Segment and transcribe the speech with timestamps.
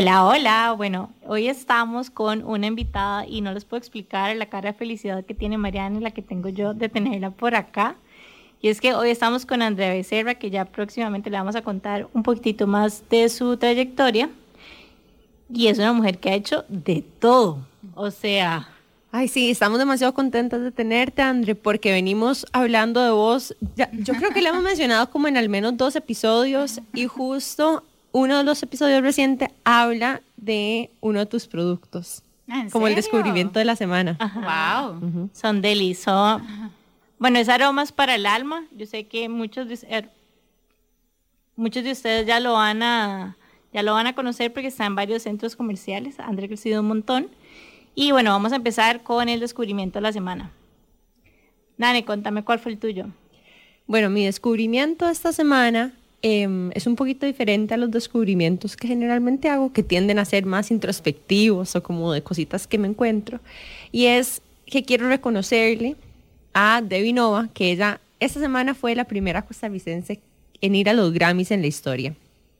[0.00, 0.74] Hola, hola.
[0.76, 5.24] Bueno, hoy estamos con una invitada y no les puedo explicar la cara de felicidad
[5.24, 7.96] que tiene Mariana y la que tengo yo de tenerla por acá.
[8.62, 12.06] Y es que hoy estamos con Andrea Becerra, que ya próximamente le vamos a contar
[12.12, 14.30] un poquitito más de su trayectoria.
[15.52, 17.66] Y es una mujer que ha hecho de todo.
[17.96, 18.68] O sea...
[19.10, 23.56] Ay, sí, estamos demasiado contentas de tenerte, André, porque venimos hablando de vos.
[23.74, 28.38] yo creo que le hemos mencionado como en al menos dos episodios y justo uno
[28.38, 32.22] de los episodios recientes habla de uno de tus productos.
[32.48, 34.16] Ah, como el descubrimiento de la semana.
[34.34, 35.30] Wow.
[35.34, 36.42] Son deliciosos.
[37.18, 38.64] Bueno, es aromas para el alma.
[38.74, 40.10] Yo sé que muchos de, er,
[41.56, 43.36] muchos de ustedes ya lo van a
[43.72, 46.18] ya lo van a conocer porque está en varios centros comerciales.
[46.20, 47.28] André ha crecido un montón.
[47.94, 50.50] Y bueno, vamos a empezar con el descubrimiento de la semana.
[51.76, 53.06] Nani, contame cuál fue el tuyo.
[53.86, 59.48] Bueno, mi descubrimiento esta semana Em, es un poquito diferente a los descubrimientos que generalmente
[59.48, 63.38] hago, que tienden a ser más introspectivos o como de cositas que me encuentro.
[63.92, 65.94] Y es que quiero reconocerle
[66.54, 70.20] a Debbie Nova, que ella esta semana fue la primera costarricense
[70.60, 72.14] en ir a los Grammys en la historia.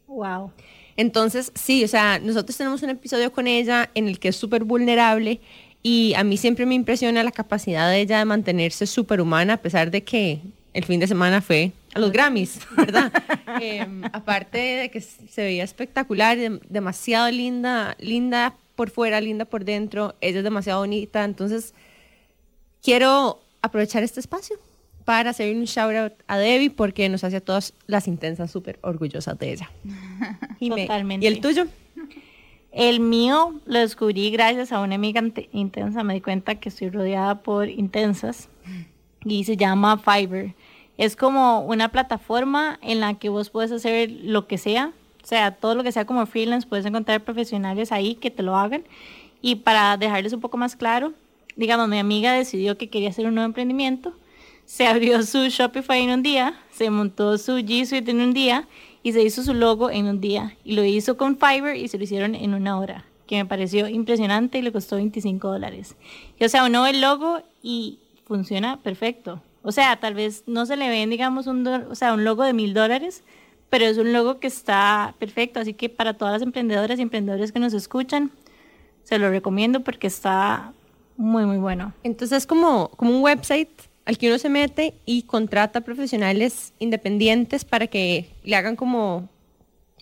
[0.07, 0.53] Wow.
[0.97, 4.63] Entonces, sí, o sea, nosotros tenemos un episodio con ella en el que es súper
[4.63, 5.41] vulnerable
[5.83, 9.57] y a mí siempre me impresiona la capacidad de ella de mantenerse súper humana a
[9.59, 10.41] pesar de que
[10.75, 13.13] el fin de semana fue a los Grammys, ¿verdad?
[13.61, 16.39] Em, aparte de que se veía espectacular,
[16.69, 21.75] demasiado linda, linda por fuera, linda por dentro, ella es demasiado bonita, entonces
[22.83, 24.57] quiero aprovechar este espacio
[25.05, 28.79] para hacer un shout out a Debbie porque nos hace a todas las intensas súper
[28.83, 29.71] orgullosas de ella.
[30.61, 31.25] Totalmente.
[31.25, 31.67] ¿Y el tuyo?
[32.71, 35.23] El mío lo descubrí gracias a una amiga
[35.53, 36.05] intensa.
[36.05, 38.49] Me di cuenta que estoy rodeada por intensas
[39.25, 40.55] y se llama Fiverr.
[40.99, 44.93] Es como una plataforma en la que vos puedes hacer lo que sea,
[45.23, 48.57] o sea, todo lo que sea como freelance, puedes encontrar profesionales ahí que te lo
[48.57, 48.83] hagan.
[49.41, 51.13] Y para dejarles un poco más claro,
[51.55, 54.13] digamos, mi amiga decidió que quería hacer un nuevo emprendimiento,
[54.65, 58.69] se abrió su Shopify en un día, se montó su G Suite en un día
[59.03, 60.57] y se hizo su logo en un día.
[60.65, 63.89] Y lo hizo con Fiverr y se lo hicieron en una hora, que me pareció
[63.89, 65.97] impresionante y le costó 25 dólares.
[66.39, 69.41] Y, o sea, uno ve el logo y funciona perfecto.
[69.69, 72.55] O sea, tal vez no se le ven, digamos, un, o sea, un logo de
[72.55, 73.23] mil dólares,
[73.69, 75.61] pero es un logo que está perfecto.
[75.61, 78.31] Así que para todas las emprendedoras y emprendedores que nos escuchan,
[79.03, 80.73] se lo recomiendo porque está
[81.19, 81.93] muy, muy bueno.
[82.03, 83.69] Entonces es como, como un website
[84.07, 89.29] al que uno se mete y contrata profesionales independientes para que le hagan como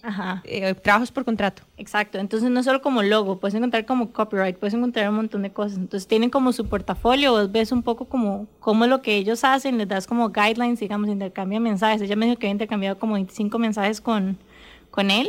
[0.02, 0.42] Ajá.
[0.44, 1.62] Eh, trabajos por contrato.
[1.76, 5.52] Exacto, entonces no solo como logo, puedes encontrar como copyright, puedes encontrar un montón de
[5.52, 5.78] cosas.
[5.78, 9.44] Entonces tienen como su portafolio, vos ves un poco como cómo es lo que ellos
[9.44, 12.00] hacen, les das como guidelines, digamos, intercambian mensajes.
[12.02, 14.38] Ella me dijo que había intercambiado como 25 mensajes con,
[14.90, 15.28] con él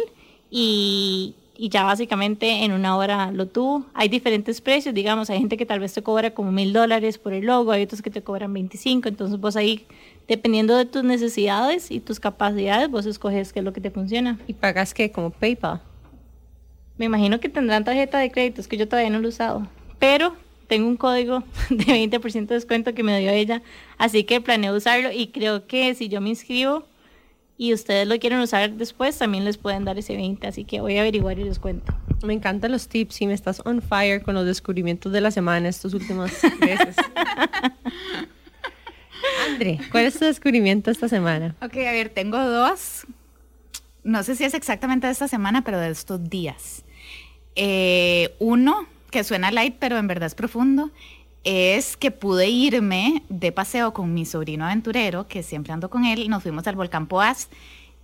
[0.50, 3.86] y, y ya básicamente en una hora lo tuvo.
[3.94, 7.34] Hay diferentes precios, digamos, hay gente que tal vez te cobra como mil dólares por
[7.34, 9.86] el logo, hay otros que te cobran 25, entonces vos ahí,
[10.28, 14.40] dependiendo de tus necesidades y tus capacidades, vos escoges qué es lo que te funciona.
[14.48, 15.12] ¿Y pagas qué?
[15.12, 15.82] ¿Como PayPal?
[16.98, 19.68] Me imagino que tendrán tarjeta de créditos, que yo todavía no lo he usado,
[20.00, 20.36] pero
[20.68, 23.62] tengo un código de 20% de descuento que me dio ella,
[23.98, 26.86] así que planeo usarlo y creo que si yo me inscribo
[27.58, 30.98] y ustedes lo quieren usar después, también les pueden dar ese 20, así que voy
[30.98, 31.94] a averiguar y les cuento.
[32.24, 35.68] Me encantan los tips y me estás on fire con los descubrimientos de la semana
[35.68, 36.96] estos últimos meses.
[39.50, 41.56] André, ¿cuál es tu descubrimiento esta semana?
[41.62, 43.08] Ok, a ver, tengo dos.
[44.04, 46.84] No sé si es exactamente de esta semana, pero de estos días.
[47.56, 50.92] Eh, uno, que suena light, pero en verdad es profundo,
[51.48, 56.20] es que pude irme de paseo con mi sobrino aventurero, que siempre ando con él,
[56.20, 57.50] y nos fuimos al volcán Poás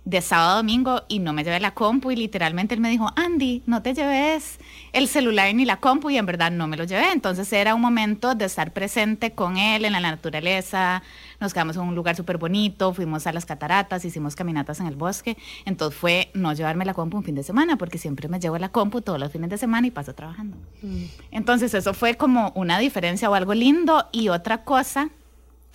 [0.04, 3.10] de sábado a domingo y no me llevé la compu y literalmente él me dijo,
[3.16, 4.58] Andy, no te lleves
[4.92, 7.10] el celular ni la compu y en verdad no me lo llevé.
[7.12, 11.02] Entonces era un momento de estar presente con él en la naturaleza,
[11.40, 14.96] nos quedamos en un lugar súper bonito, fuimos a las cataratas, hicimos caminatas en el
[14.96, 15.38] bosque.
[15.64, 18.68] Entonces fue no llevarme la compu un fin de semana porque siempre me llevo la
[18.68, 20.58] compu todos los fines de semana y paso trabajando.
[20.82, 21.04] Mm.
[21.30, 25.08] Entonces eso fue como una diferencia o algo lindo y otra cosa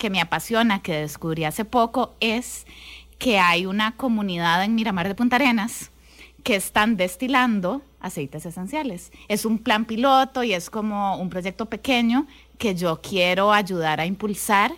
[0.00, 2.66] que me apasiona, que descubrí hace poco, es
[3.20, 5.90] que hay una comunidad en Miramar de Punta Arenas
[6.42, 9.12] que están destilando aceites esenciales.
[9.28, 12.26] Es un plan piloto y es como un proyecto pequeño
[12.56, 14.72] que yo quiero ayudar a impulsar.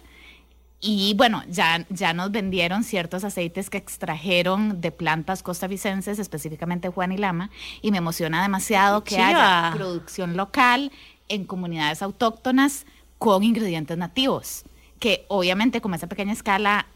[0.81, 7.13] Y bueno, ya, ya nos vendieron ciertos aceites que extrajeron de plantas costarricenses, específicamente Juan
[7.13, 7.49] y Lama,
[7.81, 10.91] y me emociona demasiado que haya producción local
[11.29, 12.87] en comunidades autóctonas
[13.19, 14.65] con ingredientes nativos,
[14.99, 16.89] que obviamente con esa pequeña escala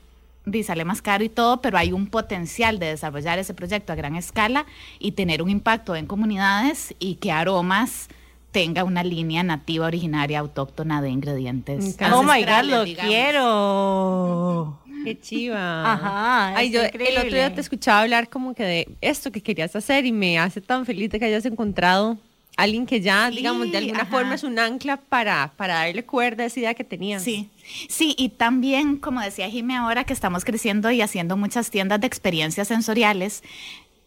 [0.64, 4.14] sale más caro y todo, pero hay un potencial de desarrollar ese proyecto a gran
[4.16, 4.66] escala
[4.98, 8.08] y tener un impacto en comunidades y que aromas
[8.52, 11.96] tenga una línea nativa, originaria, autóctona de ingredientes.
[12.12, 13.10] Oh my God, lo digamos.
[13.10, 14.78] quiero.
[15.04, 15.93] Qué chiva.
[15.93, 17.50] Ajá, Ay, yo el otro día increíble.
[17.50, 21.10] te escuchaba hablar como que de esto que querías hacer y me hace tan feliz
[21.10, 22.16] de que hayas encontrado
[22.56, 24.10] alguien que ya, Sí, digamos, de alguna ajá.
[24.10, 27.22] forma es un ancla para, para darle cuerda a esa idea que tenías.
[27.22, 27.50] Sí,
[27.88, 32.06] sí, y también, como decía Jimmy, ahora que estamos creciendo y haciendo muchas tiendas de
[32.06, 33.42] experiencias sensoriales,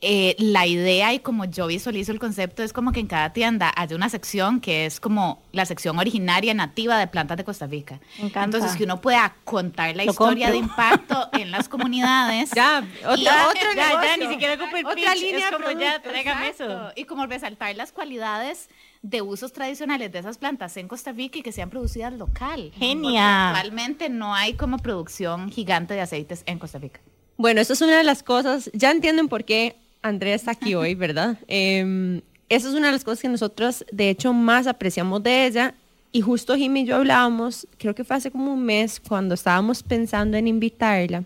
[0.02, 3.72] eh, la idea y como yo visualizo el concepto es como que en cada tienda
[3.76, 8.00] haya una sección que es como la sección originaria nativa de plantas de Costa Rica.
[8.18, 10.52] Entonces, que uno pueda contar la Lo historia compro.
[10.62, 12.50] de impacto en las comunidades.
[12.56, 14.24] Ya, otra, Y- otro ya, ya, negocio.
[14.28, 16.92] ni siquiera Otra línea es como ya, tráigame eso.
[16.96, 18.70] Y como resaltar las cualidades
[19.02, 22.72] de usos tradicionales de esas plantas en Costa Rica y que sean producidas local.
[22.78, 23.56] Genial.
[23.56, 27.00] Actualmente no hay como producción gigante de aceites en Costa Rica.
[27.38, 30.96] Bueno, eso es una de las cosas, ya entienden por qué Andrea está aquí hoy,
[30.96, 31.38] ¿verdad?
[31.48, 35.76] Eh, esa es una de las cosas que nosotros, de hecho, más apreciamos de ella.
[36.12, 39.84] Y justo Jimmy y yo hablábamos, creo que fue hace como un mes, cuando estábamos
[39.84, 41.24] pensando en invitarla,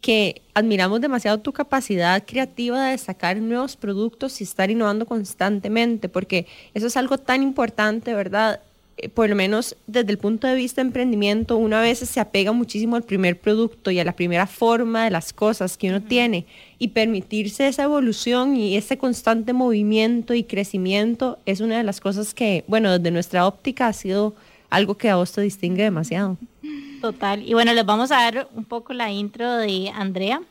[0.00, 6.46] que admiramos demasiado tu capacidad creativa de sacar nuevos productos y estar innovando constantemente, porque
[6.72, 8.60] eso es algo tan importante, ¿verdad?
[9.00, 12.20] Eh, Por lo menos desde el punto de vista de emprendimiento, uno a veces se
[12.20, 16.02] apega muchísimo al primer producto y a la primera forma de las cosas que uno
[16.02, 16.46] tiene
[16.78, 22.34] y permitirse esa evolución y ese constante movimiento y crecimiento es una de las cosas
[22.34, 24.34] que, bueno, desde nuestra óptica ha sido
[24.68, 26.36] algo que a vos te distingue demasiado.
[27.00, 27.42] Total.
[27.42, 30.42] Y bueno, les vamos a dar un poco la intro de Andrea.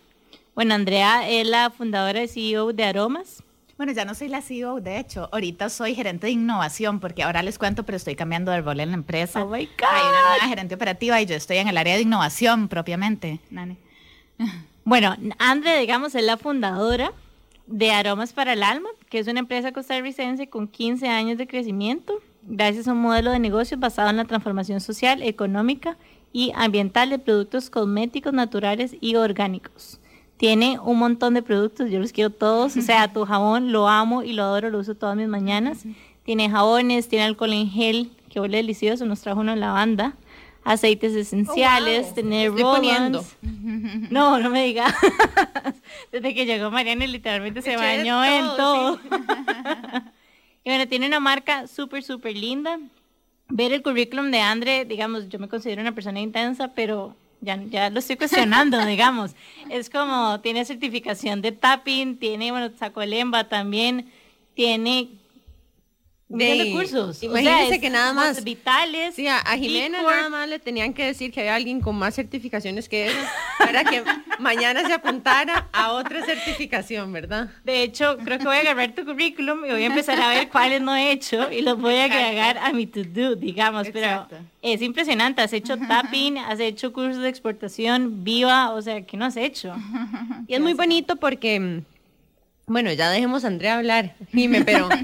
[0.55, 3.43] Bueno, Andrea es la fundadora y CEO de Aromas.
[3.79, 7.41] Bueno, ya no soy la CEO, de hecho, ahorita soy gerente de innovación, porque ahora
[7.41, 9.41] les cuento, pero estoy cambiando de rol en la empresa.
[9.41, 9.69] Oh my Hay
[10.01, 10.27] una God.
[10.31, 13.39] nueva gerente operativa y yo estoy en el área de innovación propiamente.
[13.49, 13.77] Nani.
[14.83, 17.13] Bueno, Andrea, digamos, es la fundadora
[17.67, 22.19] de Aromas para el Alma, que es una empresa costarricense con 15 años de crecimiento,
[22.41, 25.97] gracias a un modelo de negocios basado en la transformación social, económica
[26.33, 29.98] y ambiental de productos cosméticos naturales y orgánicos.
[30.39, 34.23] Tiene un montón de productos, yo los quiero todos, o sea, tu jabón lo amo
[34.23, 35.83] y lo adoro, lo uso todas mis mañanas.
[36.23, 40.15] Tiene jabones, tiene alcohol en gel, que huele delicioso, nos trajo una lavanda,
[40.63, 43.19] aceites esenciales, poniendo.
[43.19, 44.11] roll-ons.
[44.11, 44.93] No, no me digas.
[46.13, 48.99] Desde que llegó Mariana literalmente se Eché bañó en todo, todo.
[50.63, 52.79] y bueno, tiene una marca súper, súper linda.
[53.49, 57.89] Ver el currículum de Andre, digamos, yo me considero una persona intensa, pero ya, ya
[57.89, 59.35] lo estoy cuestionando, digamos.
[59.69, 64.11] Es como, tiene certificación de tapping, tiene, bueno, sacó el EMBA también,
[64.55, 65.18] tiene
[66.29, 67.23] de De- cursos.
[67.23, 69.15] imagínense es que nada más- Vitales.
[69.15, 72.13] Sí, a, a Jimena nada más le tenían que decir que había alguien con más
[72.13, 74.03] certificaciones que ella para que
[74.39, 77.49] mañana se apuntara a otra certificación, ¿verdad?
[77.63, 80.49] De hecho, creo que voy a agarrar tu currículum y voy a empezar a ver
[80.49, 83.87] cuáles no he hecho y los voy a agregar a mi to-do, digamos.
[83.87, 84.27] Exacto.
[84.37, 85.41] Pero es impresionante.
[85.41, 89.73] Has hecho tapping, has hecho cursos de exportación, viva, o sea, ¿qué no has hecho?
[90.47, 91.83] Y es muy bonito porque, mm,
[92.67, 94.89] bueno, ya dejemos a Andrea hablar, Jime, pero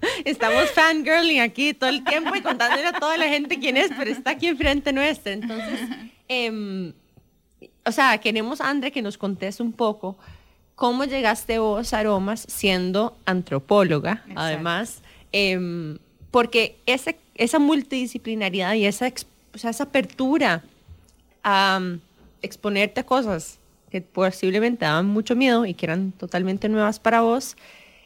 [0.24, 4.10] estamos fangirling aquí todo el tiempo y contándole a toda la gente quién es, pero
[4.10, 5.32] está aquí enfrente nuestra.
[5.32, 5.80] Entonces,
[6.28, 6.92] em,
[7.84, 10.16] o sea, queremos, Andre, que nos contes un poco
[10.74, 14.40] cómo llegaste vos a Aromas siendo antropóloga, Exacto.
[14.40, 15.02] además,
[15.32, 15.98] em,
[16.30, 19.12] porque ese, esa multidisciplinaridad y esa,
[19.54, 20.62] o sea, esa apertura
[21.42, 22.00] a um,
[22.42, 23.58] exponerte a cosas
[23.90, 27.56] que posiblemente daban mucho miedo y que eran totalmente nuevas para vos,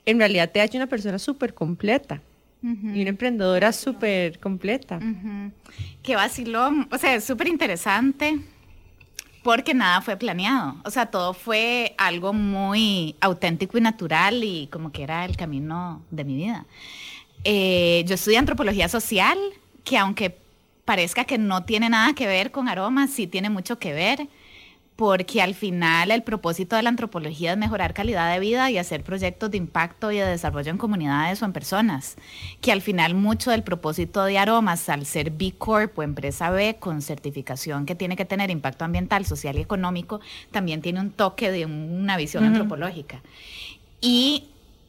[0.06, 2.20] en realidad te ha hecho una persona súper completa
[2.62, 4.98] y una emprendedora súper completa.
[6.02, 6.88] Qué vacilón.
[6.90, 8.40] O sea, es súper interesante
[9.42, 10.76] porque nada fue planeado.
[10.84, 16.02] O sea, todo fue algo muy auténtico y natural y como que era el camino
[16.10, 16.64] de mi vida.
[17.44, 19.38] Eh, yo estudié antropología social,
[19.84, 20.38] que aunque
[20.86, 24.26] parezca que no tiene nada que ver con aromas, sí tiene mucho que ver,
[24.96, 29.02] porque al final el propósito de la antropología es mejorar calidad de vida y hacer
[29.02, 32.16] proyectos de impacto y de desarrollo en comunidades o en personas,
[32.60, 36.76] que al final mucho del propósito de aromas, al ser B Corp o empresa B
[36.78, 40.20] con certificación que tiene que tener impacto ambiental, social y económico,
[40.52, 43.20] también tiene un toque de una visión antropológica.
[44.00, 44.44] Y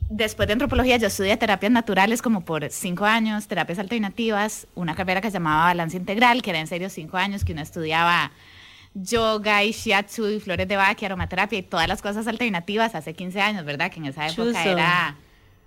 [0.09, 5.19] después de antropología yo estudié terapias naturales como por cinco años, terapias alternativas, una carrera
[5.19, 8.31] que se llamaba balance integral, que era en serio cinco años que uno estudiaba
[8.95, 13.13] yoga y shiatsu y flores de Bach y aromaterapia y todas las cosas alternativas hace
[13.13, 13.91] 15 años, ¿verdad?
[13.91, 15.15] Que en esa época era...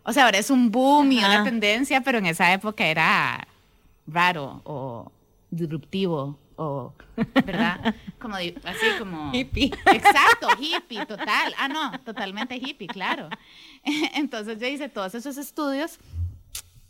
[0.02, 1.28] O sea, ahora es un boom y Ajá.
[1.28, 3.46] una tendencia, pero en esa época era
[4.06, 5.12] raro o
[5.50, 6.94] disruptivo o
[7.46, 7.94] ¿verdad?
[8.18, 9.70] Como así como hippie.
[9.92, 11.54] Exacto, hippie, total.
[11.58, 13.28] Ah, no, totalmente hippie, claro.
[14.14, 15.98] Entonces yo hice todos esos estudios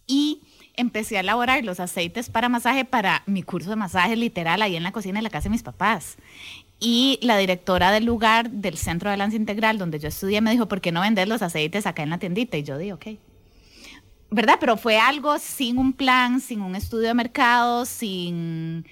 [0.06, 0.40] y
[0.78, 4.82] empecé a elaborar los aceites para masaje para mi curso de masaje literal ahí en
[4.82, 6.16] la cocina de la casa de mis papás.
[6.80, 10.68] Y la directora del lugar del Centro de Balance Integral donde yo estudié me dijo,
[10.68, 12.56] ¿por qué no vender los aceites acá en la tiendita?
[12.56, 13.06] Y yo dije, ok.
[14.30, 14.56] ¿Verdad?
[14.60, 18.86] Pero fue algo sin un plan, sin un estudio de mercado, sin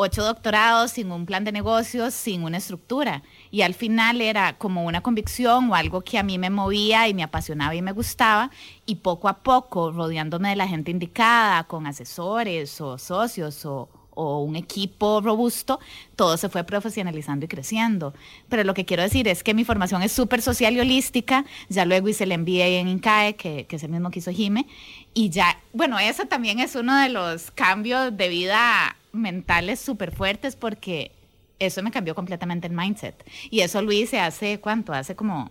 [0.00, 3.24] ocho doctorados, sin un plan de negocios, sin una estructura.
[3.50, 7.14] Y al final era como una convicción o algo que a mí me movía y
[7.14, 8.52] me apasionaba y me gustaba.
[8.86, 14.40] Y poco a poco, rodeándome de la gente indicada, con asesores o socios o, o
[14.40, 15.80] un equipo robusto,
[16.14, 18.14] todo se fue profesionalizando y creciendo.
[18.48, 21.44] Pero lo que quiero decir es que mi formación es súper social y holística.
[21.68, 24.68] Ya luego hice el MBA en INCAE, que, que es el mismo que hizo Jime.
[25.12, 30.56] Y ya, bueno, eso también es uno de los cambios de vida mentales súper fuertes
[30.56, 31.12] porque
[31.58, 33.24] eso me cambió completamente el mindset.
[33.50, 34.92] Y eso lo hice hace, ¿cuánto?
[34.92, 35.50] Hace como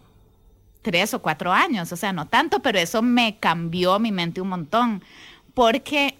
[0.81, 4.47] tres o cuatro años, o sea, no tanto, pero eso me cambió mi mente un
[4.47, 5.03] montón,
[5.53, 6.17] porque,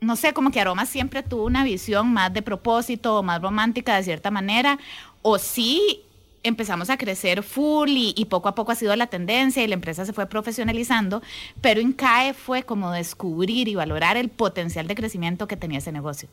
[0.00, 3.96] no sé, como que Aroma siempre tuvo una visión más de propósito o más romántica
[3.96, 4.78] de cierta manera,
[5.22, 6.02] o sí
[6.46, 10.04] empezamos a crecer full y, poco a poco ha sido la tendencia y la empresa
[10.04, 11.22] se fue profesionalizando,
[11.60, 16.28] pero INCAE fue como descubrir y valorar el potencial de crecimiento que tenía ese negocio.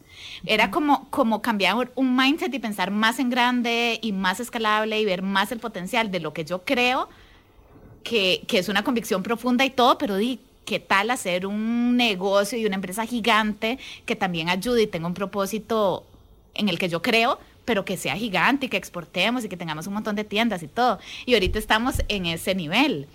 [0.45, 5.05] Era como, como cambiar un mindset y pensar más en grande y más escalable y
[5.05, 7.09] ver más el potencial de lo que yo creo,
[8.03, 12.57] que, que es una convicción profunda y todo, pero di, ¿qué tal hacer un negocio
[12.57, 16.05] y una empresa gigante que también ayude y tenga un propósito
[16.53, 17.39] en el que yo creo?
[17.65, 20.67] Pero que sea gigante y que exportemos y que tengamos un montón de tiendas y
[20.67, 20.99] todo.
[21.25, 23.07] Y ahorita estamos en ese nivel.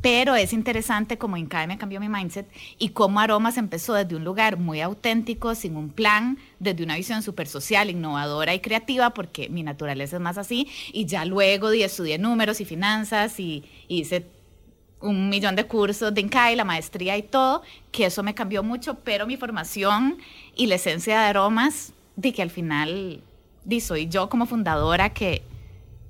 [0.00, 4.24] Pero es interesante cómo INCAE me cambió mi mindset y cómo Aromas empezó desde un
[4.24, 9.48] lugar muy auténtico, sin un plan, desde una visión súper social, innovadora y creativa, porque
[9.48, 10.68] mi naturaleza es más así.
[10.92, 14.26] Y ya luego estudié números y finanzas y, y hice
[15.00, 18.98] un millón de cursos de INCAE, la maestría y todo, que eso me cambió mucho,
[19.04, 20.18] pero mi formación
[20.56, 23.22] y la esencia de Aromas, de que al final
[23.80, 25.42] soy yo como fundadora que,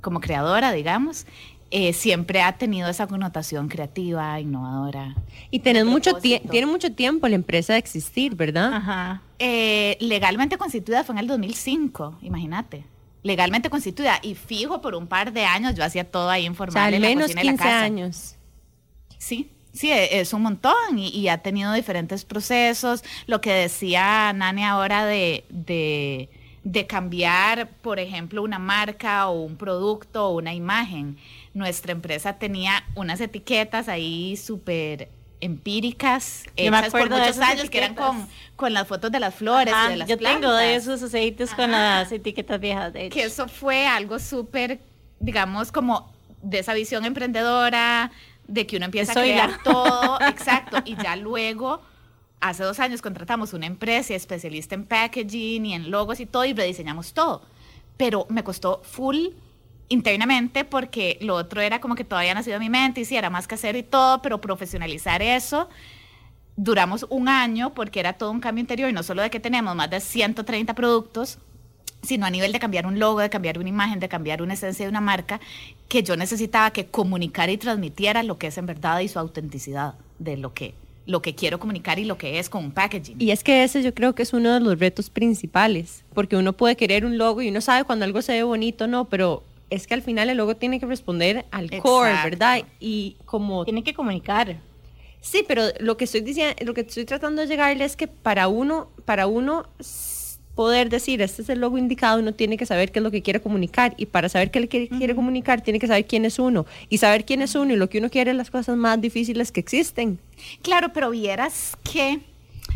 [0.00, 1.26] como creadora, digamos,
[1.70, 5.16] eh, siempre ha tenido esa connotación creativa, innovadora.
[5.50, 8.72] Y tiene mucho, tiene mucho tiempo la empresa de existir, ¿verdad?
[8.72, 9.22] Ajá.
[9.40, 12.84] Eh, legalmente constituida fue en el 2005, imagínate.
[13.24, 16.92] Legalmente constituida y fijo por un par de años yo hacía todo ahí informal.
[16.92, 18.36] O al menos 15 años.
[19.18, 23.02] Sí, sí, e, es un montón y, ha tenido diferentes procesos.
[23.26, 26.28] Lo que decía Nani ahora de de
[26.86, 31.16] cambiar, por ejemplo, una marca o un producto o una imagen.
[31.54, 35.08] Nuestra empresa tenía unas etiquetas ahí súper
[35.40, 39.90] empíricas, hechas por muchos años, que eran con, con, las fotos de las flores y
[39.90, 43.14] de las Yo tengo de esos aceites con las etiquetas viejas, de hecho.
[43.14, 44.80] Que eso fue algo súper,
[45.20, 48.10] digamos, como de esa visión emprendedora,
[48.48, 51.82] de que uno empieza a crear todo, exacto, y ya luego
[52.40, 56.54] hace dos años contratamos una empresa especialista en packaging y en logos y todo y
[56.54, 57.42] rediseñamos todo.
[57.96, 59.28] Pero me costó full
[59.88, 63.30] internamente porque lo otro era como que todavía nacido en mi mente y sí, era
[63.30, 65.68] más hacer y todo, pero profesionalizar eso.
[66.56, 69.76] Duramos un año porque era todo un cambio interior y no solo de que teníamos
[69.76, 71.38] más de 130 productos,
[72.02, 74.86] sino a nivel de cambiar un logo, de cambiar una imagen, de cambiar una esencia
[74.86, 75.40] de una marca,
[75.88, 79.94] que yo necesitaba que comunicara y transmitiera lo que es en verdad y su autenticidad
[80.18, 80.74] de lo que
[81.06, 83.16] lo que quiero comunicar y lo que es con un packaging.
[83.18, 86.52] Y es que ese yo creo que es uno de los retos principales, porque uno
[86.52, 89.86] puede querer un logo y uno sabe cuando algo se ve bonito no, pero es
[89.86, 92.62] que al final el logo tiene que responder al core, ¿verdad?
[92.80, 94.56] Y como tiene que comunicar.
[95.20, 98.46] Sí, pero lo que estoy diciendo, lo que estoy tratando de llegarle es que para
[98.48, 99.66] uno, para uno
[100.56, 103.22] poder decir, este es el logo indicado, uno tiene que saber qué es lo que
[103.22, 103.94] quiere comunicar.
[103.98, 106.66] Y para saber qué le quiere, comunicar, tiene que saber quién es uno.
[106.88, 109.52] Y saber quién es uno y lo que uno quiere es las cosas más difíciles
[109.52, 110.18] que existen.
[110.62, 112.20] Claro, pero vieras que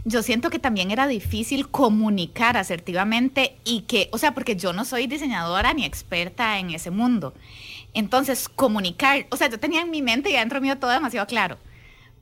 [0.05, 4.85] yo siento que también era difícil comunicar asertivamente y que, o sea, porque yo no
[4.85, 7.33] soy diseñadora ni experta en ese mundo.
[7.95, 11.57] Entonces, comunicar, o sea, yo tenía en mi mente y adentro mío todo demasiado claro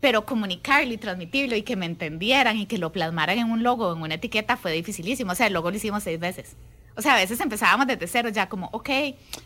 [0.00, 3.92] pero comunicarlo y transmitirlo y que me entendieran y que lo plasmaran en un logo,
[3.92, 5.32] en una etiqueta, fue dificilísimo.
[5.32, 6.56] O sea, el logo lo hicimos seis veces.
[6.96, 8.90] O sea, a veces empezábamos desde cero, ya como, ok,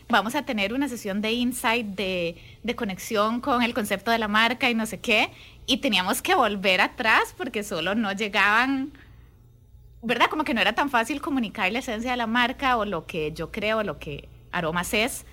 [0.09, 4.27] vamos a tener una sesión de insight, de, de conexión con el concepto de la
[4.27, 5.29] marca y no sé qué,
[5.67, 8.91] y teníamos que volver atrás porque solo no llegaban,
[10.01, 10.31] ¿verdad?
[10.31, 13.33] Como que no era tan fácil comunicar la esencia de la marca o lo que
[13.33, 15.25] yo creo, lo que Aromas es,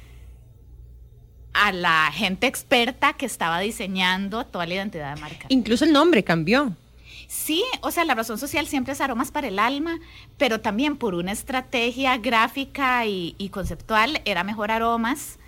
[1.52, 5.46] a la gente experta que estaba diseñando toda la identidad de marca.
[5.48, 6.74] Incluso el nombre cambió.
[7.26, 10.00] Sí, o sea, la razón social siempre es aromas para el alma,
[10.36, 15.38] pero también por una estrategia gráfica y, y conceptual era mejor aromas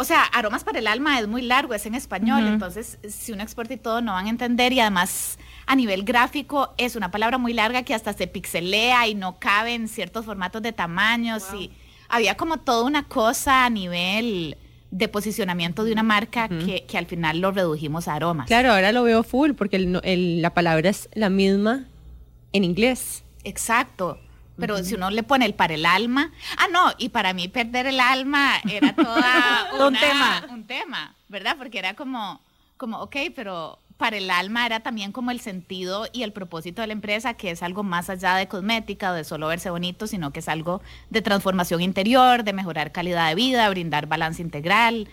[0.00, 3.42] o sea, aromas para el alma es muy largo, es en español, entonces si uno
[3.42, 7.36] exporta y todo no van a entender y además a nivel gráfico es una palabra
[7.36, 11.70] muy larga que hasta se pixelea y no cabe en ciertos formatos de tamaños y
[12.08, 14.56] había como toda una cosa a nivel
[14.90, 18.46] de posicionamiento de una marca que, al final lo redujimos a aromas.
[18.46, 21.84] Claro, ahora lo veo full porque la palabra es la misma
[22.52, 23.22] en inglés.
[23.44, 24.18] Exacto.
[24.58, 27.86] Pero si uno le pone el para el alma, ah, no, y para mí perder
[27.86, 30.46] el alma era toda un tema.
[30.50, 31.56] Un tema, ¿verdad?
[31.56, 32.42] Porque era como,
[32.76, 36.86] como, ok, pero para el alma era también como el sentido y el propósito de
[36.86, 40.32] la empresa, que es algo más allá de cosmética o de solo verse bonito, sino
[40.32, 40.80] que es algo
[41.10, 45.06] de transformación interior, de mejorar calidad de vida, brindar balance integral,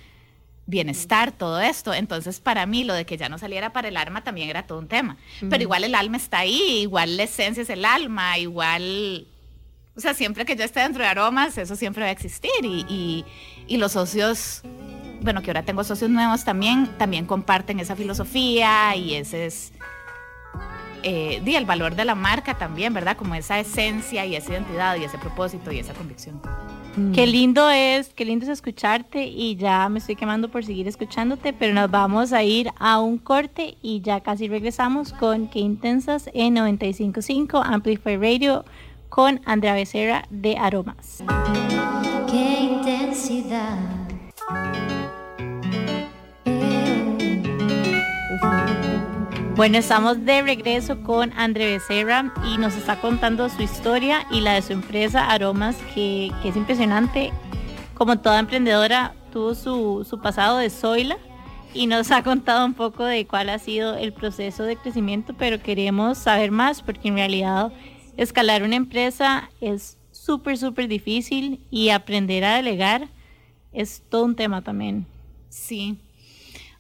[0.67, 1.94] bienestar, todo esto.
[1.94, 4.79] Entonces, para mí, lo de que ya no saliera para el alma también era todo
[4.79, 5.17] un tema.
[5.50, 9.27] Pero igual el alma está ahí, igual la esencia es el alma, igual
[9.98, 12.51] o sea, siempre que yo esté dentro de aromas, eso siempre va a existir.
[12.63, 13.25] Y,
[13.67, 14.62] los socios,
[15.27, 19.74] bueno, que ahora tengo socios nuevos también, también comparten esa filosofía y ese es
[21.03, 23.17] eh, el valor de la marca también, ¿verdad?
[23.17, 26.39] Como esa esencia y esa identidad y ese propósito y esa convicción.
[26.96, 27.12] Mm.
[27.12, 31.51] Qué lindo es, qué lindo es escucharte y ya me estoy quemando por seguir escuchándote,
[31.51, 36.29] pero nos vamos a ir a un corte y ya casi regresamos con Qué Intensas
[36.34, 38.63] en 95.5 Amplify Radio
[39.10, 41.22] con Andrea Becerra de Aromas.
[42.31, 43.77] Qué intensidad.
[49.56, 54.53] Bueno, estamos de regreso con Andrea Becerra y nos está contando su historia y la
[54.53, 57.31] de su empresa Aromas, que, es impresionante.
[57.96, 61.18] Como toda emprendedora, tuvo su, su pasado de Zoila
[61.74, 65.59] y nos ha contado un poco de cuál ha sido el proceso de crecimiento, pero
[65.59, 67.74] queremos saber más porque en realidad
[68.16, 73.07] escalar una empresa es súper, súper difícil y aprender a delegar
[73.74, 75.05] es todo un tema también.
[75.50, 75.98] Sí.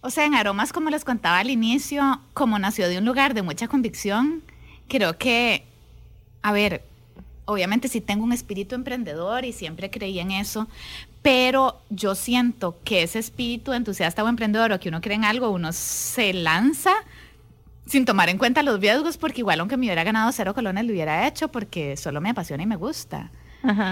[0.07, 3.41] O sea, en Aromas, como les contaba al inicio, como nació de un lugar de
[3.41, 4.41] mucha convicción,
[4.87, 5.65] creo que,
[6.41, 6.81] a ver,
[7.43, 10.69] obviamente sí tengo un espíritu emprendedor y siempre creí en eso,
[11.21, 15.49] pero yo siento que ese espíritu entusiasta o emprendedor o que uno cree en algo,
[15.49, 16.93] uno se lanza
[17.85, 20.93] sin tomar en cuenta los riesgos, porque igual aunque me hubiera ganado cero colones, lo
[20.93, 23.29] hubiera hecho porque solo me apasiona y me gusta.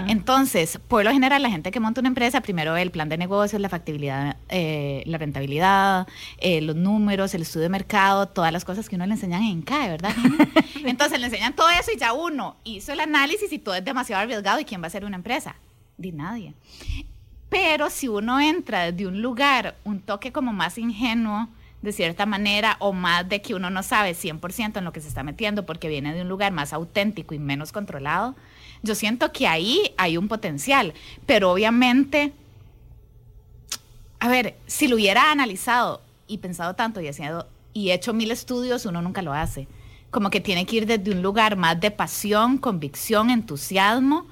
[0.08, 3.18] Entonces, por lo general, la gente que monta una empresa primero ve el plan de
[3.18, 6.08] negocios, la factibilidad, eh, la rentabilidad,
[6.38, 9.62] eh, los números, el estudio de mercado, todas las cosas que uno le enseñan en
[9.62, 10.14] CAE, ¿verdad?
[10.86, 14.24] Entonces le enseñan todo eso y ya uno hizo el análisis y todo es demasiado
[14.24, 14.60] arriesgado.
[14.60, 15.56] ¿Y quién va a ser una empresa?
[15.98, 16.54] Ni nadie.
[17.50, 21.48] Pero si uno entra desde un lugar, un toque como más ingenuo,
[21.86, 25.08] de cierta manera o más de que uno no sabe 100% en lo que se
[25.08, 28.36] está metiendo porque viene de un lugar más auténtico y menos controlado,
[28.86, 30.94] yo siento que ahí hay un potencial,
[31.26, 32.34] pero obviamente,
[34.20, 37.10] a ver, si lo hubiera analizado y pensado tanto y,
[37.74, 39.68] y hecho mil estudios, uno nunca lo hace.
[40.12, 44.28] Como que tiene que ir desde un lugar más de pasión, convicción, entusiasmo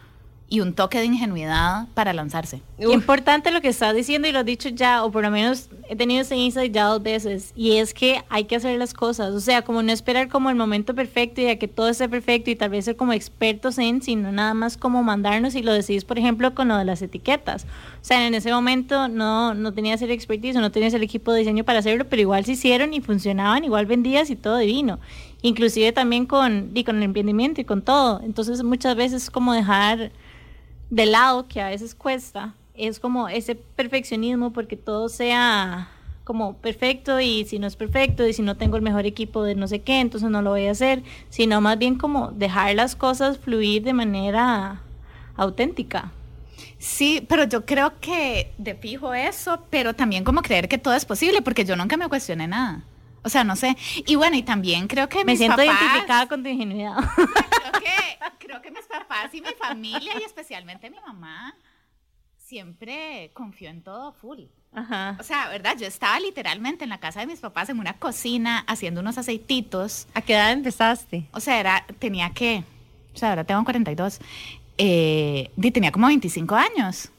[0.53, 2.61] y un toque de ingenuidad para lanzarse.
[2.77, 5.95] Importante lo que estás diciendo y lo has dicho ya, o por lo menos he
[5.95, 9.39] tenido ese insight ya dos veces, y es que hay que hacer las cosas, o
[9.39, 12.55] sea, como no esperar como el momento perfecto y a que todo esté perfecto y
[12.55, 16.19] tal vez ser como expertos en, sino nada más como mandarnos y lo decís, por
[16.19, 17.63] ejemplo, con lo de las etiquetas.
[17.63, 21.31] O sea, en ese momento no, no tenías el expertise o no tenías el equipo
[21.33, 24.99] de diseño para hacerlo, pero igual se hicieron y funcionaban, igual vendías y todo divino.
[25.41, 28.21] Inclusive también con, y con el emprendimiento y con todo.
[28.23, 30.11] Entonces muchas veces como dejar
[30.93, 35.89] de lado que a veces cuesta es como ese perfeccionismo porque todo sea
[36.23, 39.56] como perfecto y si no es perfecto y si no tengo el mejor equipo de
[39.56, 42.95] no sé qué, entonces no lo voy a hacer, sino más bien como dejar las
[42.95, 44.82] cosas fluir de manera
[45.36, 46.12] auténtica.
[46.77, 51.06] Sí, pero yo creo que de fijo eso, pero también como creer que todo es
[51.06, 52.84] posible, porque yo nunca me cuestioné nada.
[53.23, 53.75] O sea, no sé.
[54.06, 56.97] Y bueno, y también creo que me siento identificada con tu ingenuidad.
[57.15, 58.17] Creo que,
[58.53, 61.55] creo que mis papás y mi familia, y especialmente mi mamá,
[62.37, 64.41] siempre confió en todo full.
[64.73, 65.17] Ajá.
[65.19, 65.75] O sea, ¿verdad?
[65.77, 70.07] Yo estaba literalmente en la casa de mis papás en una cocina haciendo unos aceititos.
[70.13, 71.27] ¿A qué edad empezaste?
[71.31, 72.63] O sea, era, tenía que,
[73.13, 74.19] o sea, ahora tengo 42.
[74.77, 77.09] Eh, tenía como 25 años.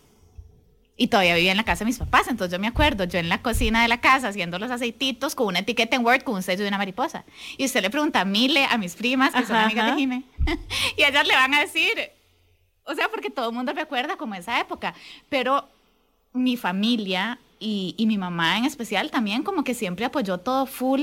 [0.97, 3.29] Y todavía vivía en la casa de mis papás, entonces yo me acuerdo, yo en
[3.29, 6.43] la cocina de la casa haciendo los aceititos con una etiqueta en Word con un
[6.43, 7.25] sello de una mariposa.
[7.59, 10.23] Y usted le pregunta a Mile, a mis primas, que son amigas de Jime,
[10.97, 11.93] y ellas le van a decir,
[12.85, 14.95] o sea, porque todo el mundo recuerda como esa época,
[15.29, 15.69] pero
[16.33, 21.03] mi familia y, y mi mamá en especial también como que siempre apoyó todo full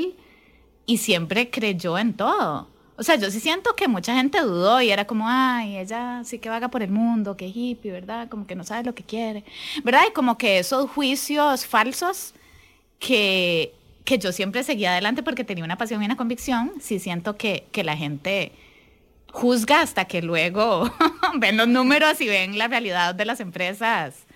[0.85, 2.69] y siempre creyó en todo.
[3.01, 6.37] O sea, yo sí siento que mucha gente dudó y era como, ay, ella sí
[6.37, 8.29] que vaga por el mundo, que hippie, ¿verdad?
[8.29, 9.43] Como que no sabe lo que quiere,
[9.83, 10.01] ¿verdad?
[10.07, 12.35] Y como que esos juicios falsos
[12.99, 13.73] que,
[14.05, 17.65] que yo siempre seguía adelante porque tenía una pasión y una convicción, sí siento que,
[17.71, 18.51] que la gente
[19.31, 20.87] juzga hasta que luego
[21.39, 24.27] ven los números y ven la realidad de las empresas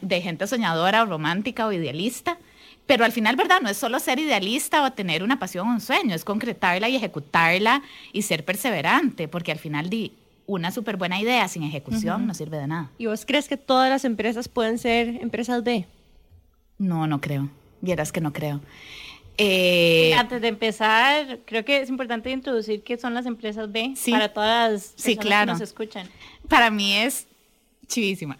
[0.00, 2.38] de gente soñadora o romántica o idealista.
[2.90, 3.60] Pero al final, ¿verdad?
[3.62, 6.96] No es solo ser idealista o tener una pasión o un sueño, es concretarla y
[6.96, 10.12] ejecutarla y ser perseverante, porque al final di
[10.46, 12.90] una súper buena idea sin ejecución no sirve de nada.
[12.98, 15.86] ¿Y vos crees que todas las empresas pueden ser empresas B?
[16.78, 17.48] No, no creo.
[17.80, 18.60] Vieras que no creo.
[19.38, 24.32] Eh, Antes de empezar, creo que es importante introducir qué son las empresas B para
[24.32, 25.46] todas las sí, claro.
[25.46, 26.08] que nos escuchan.
[26.48, 27.28] Para mí es
[27.90, 28.36] chivísima.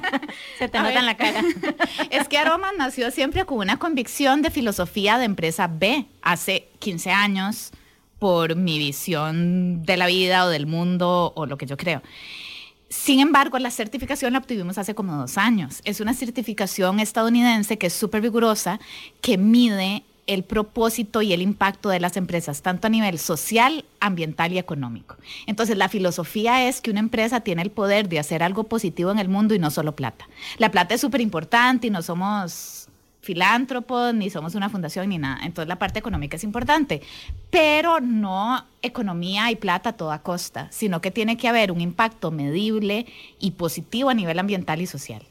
[0.58, 1.42] Se te nota en la cara.
[2.10, 7.10] es que Aromas nació siempre con una convicción de filosofía de empresa B hace 15
[7.10, 7.72] años
[8.18, 12.00] por mi visión de la vida o del mundo o lo que yo creo.
[12.88, 15.80] Sin embargo, la certificación la obtuvimos hace como dos años.
[15.84, 18.78] Es una certificación estadounidense que es súper rigurosa,
[19.20, 24.52] que mide el propósito y el impacto de las empresas, tanto a nivel social, ambiental
[24.52, 25.16] y económico.
[25.46, 29.18] Entonces, la filosofía es que una empresa tiene el poder de hacer algo positivo en
[29.18, 30.28] el mundo y no solo plata.
[30.58, 32.88] La plata es súper importante y no somos
[33.20, 35.40] filántropos, ni somos una fundación, ni nada.
[35.44, 37.02] Entonces, la parte económica es importante,
[37.50, 42.30] pero no economía y plata a toda costa, sino que tiene que haber un impacto
[42.30, 43.06] medible
[43.40, 45.22] y positivo a nivel ambiental y social.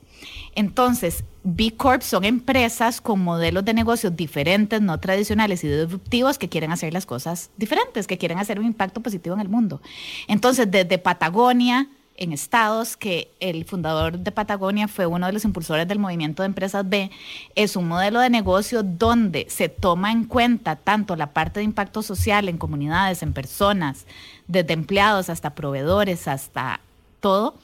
[0.55, 6.49] Entonces, B Corp son empresas con modelos de negocios diferentes, no tradicionales y disruptivos que
[6.49, 9.81] quieren hacer las cosas diferentes, que quieren hacer un impacto positivo en el mundo.
[10.27, 15.87] Entonces, desde Patagonia, en Estados, que el fundador de Patagonia fue uno de los impulsores
[15.87, 17.11] del movimiento de empresas B,
[17.55, 22.01] es un modelo de negocio donde se toma en cuenta tanto la parte de impacto
[22.01, 24.05] social en comunidades, en personas,
[24.47, 26.79] desde empleados hasta proveedores, hasta
[27.19, 27.55] todo,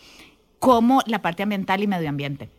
[0.59, 2.49] como la parte ambiental y medio ambiente.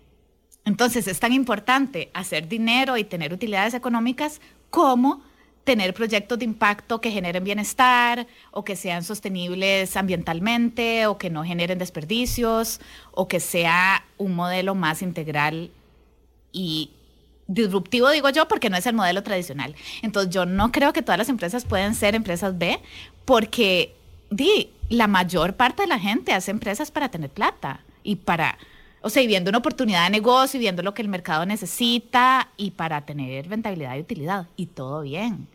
[0.64, 5.22] Entonces es tan importante hacer dinero y tener utilidades económicas como
[5.64, 11.44] tener proyectos de impacto que generen bienestar o que sean sostenibles ambientalmente o que no
[11.44, 12.80] generen desperdicios
[13.12, 15.70] o que sea un modelo más integral
[16.52, 16.90] y
[17.46, 19.74] disruptivo, digo yo, porque no es el modelo tradicional.
[20.02, 22.80] Entonces yo no creo que todas las empresas pueden ser empresas B
[23.24, 23.94] porque
[24.30, 28.58] di, la mayor parte de la gente hace empresas para tener plata y para
[29.02, 32.50] o sea, y viendo una oportunidad de negocio y viendo lo que el mercado necesita
[32.56, 34.46] y para tener rentabilidad y utilidad.
[34.56, 35.48] Y todo bien,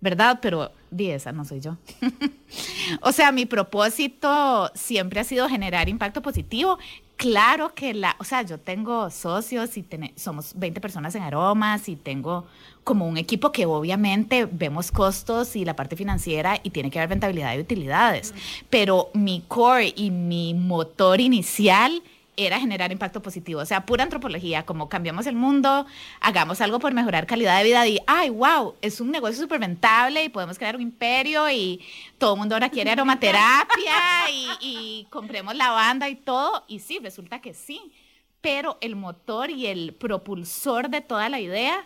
[0.00, 0.40] ¿verdad?
[0.42, 1.76] Pero di esa no soy yo.
[3.02, 6.78] o sea, mi propósito siempre ha sido generar impacto positivo.
[7.16, 9.84] Claro que la, o sea, yo tengo socios y
[10.16, 12.46] somos 20 personas en aromas y tengo
[12.82, 17.10] como un equipo que obviamente vemos costos y la parte financiera y tiene que haber
[17.10, 18.34] rentabilidad y utilidades.
[18.70, 22.02] Pero mi core y mi motor inicial
[22.36, 25.86] era generar impacto positivo, o sea, pura antropología, como cambiamos el mundo,
[26.20, 30.24] hagamos algo por mejorar calidad de vida y, ay, wow, es un negocio súper rentable
[30.24, 31.84] y podemos crear un imperio y
[32.18, 37.40] todo el mundo ahora quiere aromaterapia y, y compremos lavanda y todo, y sí, resulta
[37.40, 37.92] que sí,
[38.40, 41.84] pero el motor y el propulsor de toda la idea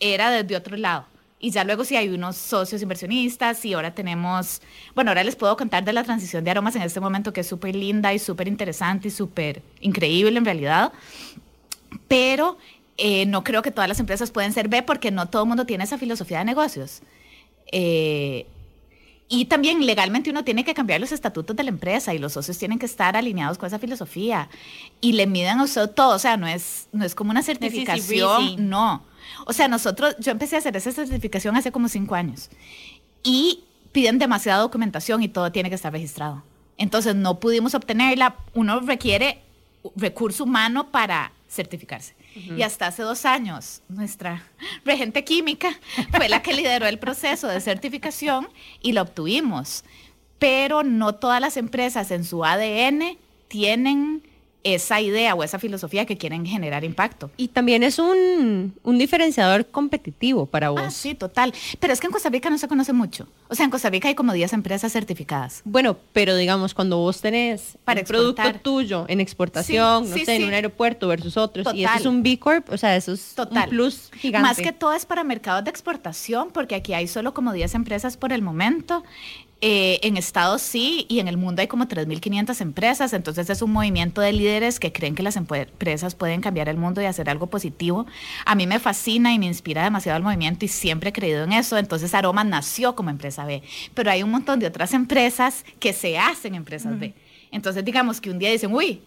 [0.00, 1.06] era desde otro lado.
[1.44, 4.62] Y ya luego sí hay unos socios inversionistas y ahora tenemos,
[4.94, 7.48] bueno, ahora les puedo contar de la transición de aromas en este momento que es
[7.48, 10.92] súper linda y súper interesante y súper increíble en realidad.
[12.06, 12.58] Pero
[12.96, 15.66] eh, no creo que todas las empresas pueden ser B porque no todo el mundo
[15.66, 17.02] tiene esa filosofía de negocios.
[17.72, 18.46] Eh,
[19.28, 22.56] y también legalmente uno tiene que cambiar los estatutos de la empresa y los socios
[22.56, 24.48] tienen que estar alineados con esa filosofía
[25.00, 28.68] y le miden a usted todo, o sea, no es, no es como una certificación,
[28.68, 29.10] no.
[29.46, 32.50] O sea, nosotros, yo empecé a hacer esa certificación hace como cinco años
[33.22, 36.42] y piden demasiada documentación y todo tiene que estar registrado.
[36.78, 38.36] Entonces no pudimos obtenerla.
[38.54, 39.42] Uno requiere
[39.96, 42.14] recurso humano para certificarse.
[42.56, 44.42] Y hasta hace dos años, nuestra
[44.84, 45.78] regente química
[46.12, 48.48] fue la que lideró el proceso de certificación
[48.80, 49.84] y lo obtuvimos.
[50.38, 53.18] Pero no todas las empresas en su ADN
[53.48, 54.11] tienen
[54.64, 57.30] esa idea o esa filosofía que quieren generar impacto.
[57.36, 60.80] Y también es un, diferenciador competitivo para vos.
[60.82, 61.52] Ah, sí, total.
[61.80, 63.26] Pero es que en Costa Rica no se conoce mucho.
[63.48, 65.62] O sea, en Costa Rica hay como 10 empresas certificadas.
[65.64, 70.44] Bueno, pero digamos, cuando vos tenés para un producto tuyo en exportación, no sé, en
[70.44, 73.68] un aeropuerto versus otros, y eso es un B Corp, o sea, eso es un
[73.68, 74.46] plus gigante.
[74.46, 78.16] Más que todo es para mercados de exportación, porque aquí hay solo como 10 empresas
[78.16, 79.02] por el momento
[79.64, 83.70] Eh, en Estados sí, y en el mundo hay como 3.500 empresas, entonces es un
[83.70, 87.46] movimiento de líderes que creen que las empresas pueden cambiar el mundo y hacer algo
[87.46, 88.04] positivo.
[88.44, 91.52] A mí me fascina y me inspira demasiado el movimiento y siempre he creído en
[91.52, 93.62] eso, entonces Aroma nació como empresa B,
[93.94, 97.14] pero hay un montón de otras empresas que se hacen empresas B.
[97.52, 99.00] Entonces digamos que un día dicen, uy,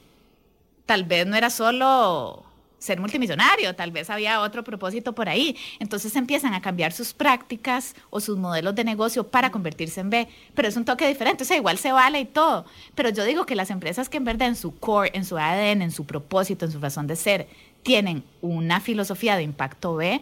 [0.85, 2.44] tal vez no era solo
[2.85, 5.57] ser multimillonario, tal vez había otro propósito por ahí.
[5.79, 10.27] Entonces empiezan a cambiar sus prácticas o sus modelos de negocio para convertirse en B,
[10.53, 12.65] pero es un toque diferente, o sea, igual se vale y todo.
[12.93, 15.81] Pero yo digo que las empresas que en verdad en su core, en su ADN,
[15.81, 17.47] en su propósito, en su razón de ser,
[17.83, 20.21] tienen una filosofía de impacto B,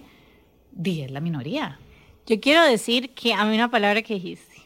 [0.71, 1.79] di es la minoría.
[2.25, 4.61] Yo quiero decir que a mí una palabra que dijiste,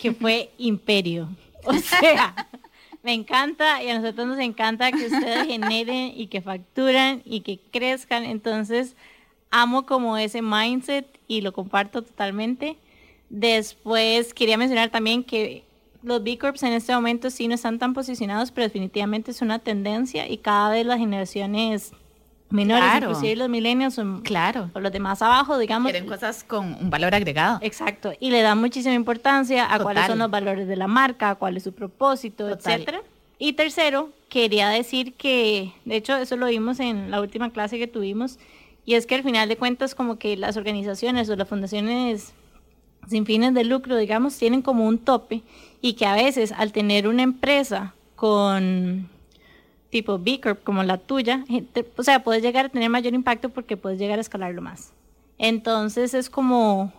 [0.00, 1.28] que fue imperio.
[1.64, 2.48] O sea,
[3.02, 7.58] me encanta y a nosotros nos encanta que ustedes generen y que facturan y que
[7.70, 8.24] crezcan.
[8.24, 8.96] Entonces,
[9.50, 12.76] amo como ese mindset y lo comparto totalmente.
[13.28, 15.64] Después, quería mencionar también que
[16.02, 19.58] los B Corps en este momento sí no están tan posicionados, pero definitivamente es una
[19.58, 21.92] tendencia y cada vez las generaciones
[22.50, 24.70] menores, inclusive los millennials son claro.
[24.74, 25.90] o los demás abajo, digamos.
[25.90, 27.58] Quieren cosas con un valor agregado.
[27.62, 31.56] Exacto, y le dan muchísima importancia a cuáles son los valores de la marca, cuál
[31.56, 33.02] es su propósito, etcétera.
[33.38, 37.86] Y tercero, quería decir que, de hecho, eso lo vimos en la última clase que
[37.86, 38.38] tuvimos,
[38.84, 42.34] y es que al final de cuentas como que las organizaciones o las fundaciones
[43.08, 45.42] sin fines de lucro, digamos, tienen como un tope
[45.80, 49.08] y que a veces al tener una empresa con
[49.90, 51.44] tipo B Corp como la tuya,
[51.96, 54.92] o sea, puedes llegar a tener mayor impacto porque puedes llegar a escalarlo más.
[55.38, 56.92] Entonces es como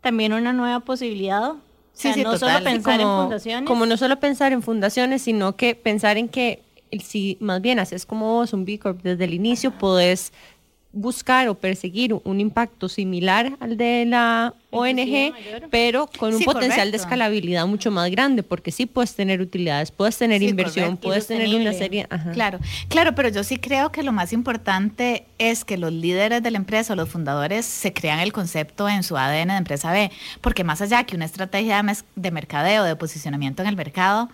[0.00, 1.54] también una nueva posibilidad.
[1.92, 3.68] Sí, sí, no solo pensar en fundaciones.
[3.68, 6.62] Como no solo pensar en fundaciones, sino que pensar en que
[7.02, 10.32] si más bien haces como vos un B Corp desde el inicio, puedes
[10.96, 15.34] buscar o perseguir un impacto similar al de la ONG,
[15.70, 20.16] pero con un potencial de escalabilidad mucho más grande, porque sí puedes tener utilidades, puedes
[20.16, 22.08] tener inversión, puedes tener una serie...
[22.32, 26.50] Claro, claro, pero yo sí creo que lo más importante es que los líderes de
[26.50, 30.10] la empresa o los fundadores se crean el concepto en su ADN de empresa B,
[30.40, 34.30] porque más allá que una estrategia de mercadeo, de posicionamiento en el mercado,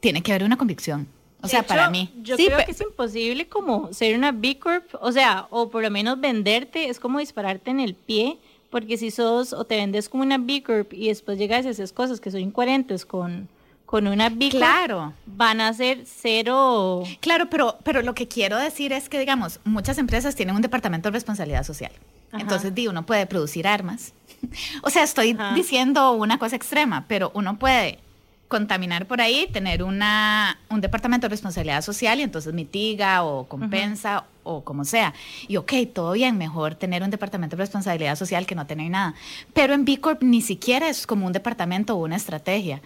[0.00, 1.08] tiene que haber una convicción.
[1.44, 2.10] O sea, para mí.
[2.22, 5.90] Yo creo que es imposible como ser una B Corp, o sea, o por lo
[5.90, 8.38] menos venderte, es como dispararte en el pie,
[8.70, 11.92] porque si sos o te vendes como una B Corp y después llegas a esas
[11.92, 13.48] cosas que son incoherentes con,
[13.86, 15.12] con una B Corp, claro.
[15.26, 17.04] van a ser cero.
[17.20, 21.08] Claro, pero, pero lo que quiero decir es que, digamos, muchas empresas tienen un departamento
[21.08, 21.92] de responsabilidad social.
[22.32, 24.12] Entonces, di, uno puede producir armas.
[24.82, 28.00] o sea, estoy diciendo una cosa extrema, pero uno puede
[28.48, 34.24] contaminar por ahí, tener una, un departamento de responsabilidad social y entonces mitiga o compensa
[34.42, 35.14] o como sea.
[35.48, 39.14] Y ok, todo bien, mejor tener un departamento de responsabilidad social que no tener nada.
[39.52, 42.82] Pero en B Corp ni siquiera es como un departamento o una estrategia.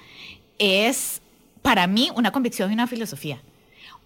[0.59, 1.21] Es
[1.63, 3.41] para mí una convicción y una filosofía.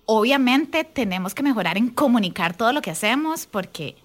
[0.04, 3.96] Obviamente tenemos que mejorar en comunicar todo lo que hacemos porque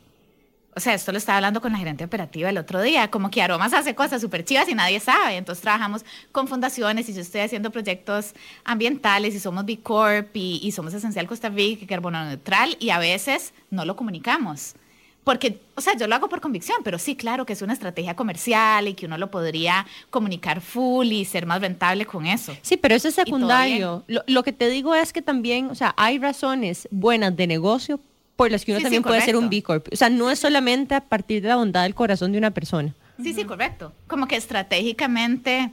[0.77, 3.41] o sea, esto lo estaba hablando con la gerente operativa el otro día, como que
[3.41, 5.35] Aromas hace cosas súper chivas y nadie sabe.
[5.35, 10.71] Entonces trabajamos con fundaciones y yo estoy haciendo proyectos ambientales y somos B Corp y,
[10.71, 14.75] somos Esencial Costa Rica y Carbono Neutral y a veces no lo comunicamos.
[15.23, 18.15] Porque, o sea, yo lo hago por convicción, pero sí, claro que es una estrategia
[18.15, 22.55] comercial y que uno lo podría comunicar full y ser más rentable con eso.
[22.61, 24.03] Sí, pero eso es secundario.
[24.07, 27.99] Lo, lo, que te digo es que también, o sea, hay razones buenas de negocio
[28.37, 29.87] por las que uno también puede ser un B Corp.
[29.91, 32.93] O sea, no es solamente a partir de la bondad del corazón de una persona.
[33.21, 33.91] Sí, sí, correcto.
[34.05, 35.71] Como que estratégicamente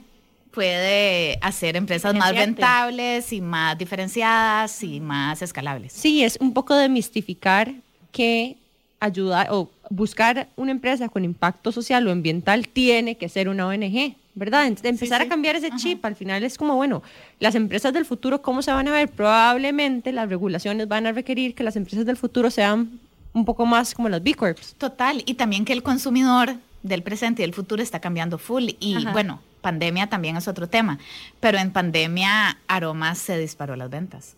[0.51, 5.93] puede hacer empresas más rentables y más diferenciadas y más escalables.
[5.93, 7.71] Sí, es un poco de mistificar
[8.11, 8.57] que
[8.99, 14.15] ayudar o buscar una empresa con impacto social o ambiental tiene que ser una ONG.
[14.35, 14.67] ¿verdad?
[14.83, 17.01] empezar a cambiar ese chip, al final es como, bueno,
[17.39, 19.09] las empresas del futuro, ¿cómo se van a ver?
[19.09, 22.99] Probablemente las regulaciones van a requerir que las empresas del futuro sean
[23.33, 24.75] un poco más como las B Corps.
[24.77, 28.71] Total, y también que el consumidor del presente y del futuro está cambiando full.
[28.79, 30.99] Y bueno, pandemia también es otro tema,
[31.39, 34.35] pero en pandemia Aromas se disparó las ventas.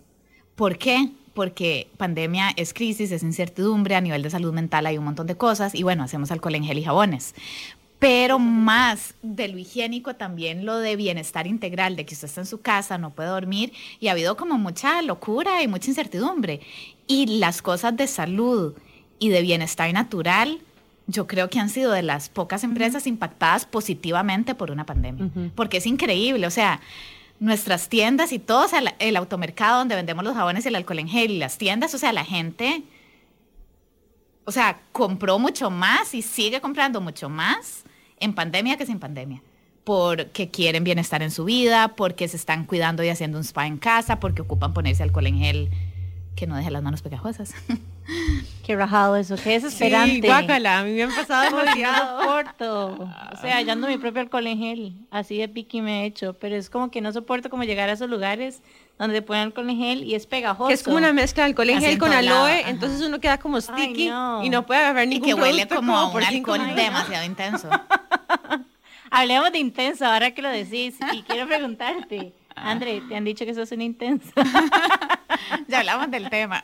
[0.55, 1.09] ¿Por qué?
[1.37, 5.37] Porque pandemia es crisis, es incertidumbre, a nivel de salud mental hay un montón de
[5.37, 7.35] cosas y bueno, hacemos alcohol en gel y jabones.
[7.99, 12.47] Pero más de lo higiénico también lo de bienestar integral, de que usted está en
[12.47, 16.61] su casa, no puede dormir y ha habido como mucha locura y mucha incertidumbre.
[17.05, 18.73] Y las cosas de salud
[19.19, 20.57] y de bienestar natural,
[21.05, 25.77] yo creo que han sido de las pocas empresas impactadas positivamente por una pandemia, porque
[25.77, 26.81] es increíble, o sea,
[27.39, 28.65] nuestras tiendas y todo,
[28.99, 31.97] el automercado donde vendemos los jabones y el alcohol en gel y las tiendas, o
[31.97, 32.83] sea, la gente
[34.47, 37.83] o sea, compró mucho más y sigue comprando mucho más
[38.17, 39.43] en pandemia que sin pandemia.
[39.83, 43.77] porque quieren bienestar en su vida, porque se están cuidando y haciendo un spa en
[43.77, 45.69] casa, porque ocupan ponerse alcohol en gel
[46.35, 47.53] que no deje las manos pegajosas.
[48.65, 50.15] Qué rajado eso, qué desesperante.
[50.15, 52.19] Sí, guácala, a mí me han pasado No demasiado.
[52.21, 52.87] soporto.
[53.33, 54.93] O sea, yo ando mi propio alcohol en gel.
[55.09, 56.33] Así de piqui me he hecho.
[56.33, 58.61] Pero es como que no soporto como llegar a esos lugares
[58.99, 60.67] donde ponen alcohol en gel y es pegajoso.
[60.67, 62.69] Que es como una mezcla de alcohol en Así gel con aloe, ajá.
[62.69, 64.43] entonces uno queda como sticky no.
[64.43, 67.69] y no puede agarrar Y ningún que huele como a un por alcohol demasiado intenso.
[69.11, 70.95] Hablemos de intenso ahora que lo decís.
[71.13, 74.29] Y quiero preguntarte, André, ¿te han dicho que sos un intenso?
[75.69, 76.61] ya hablamos del tema.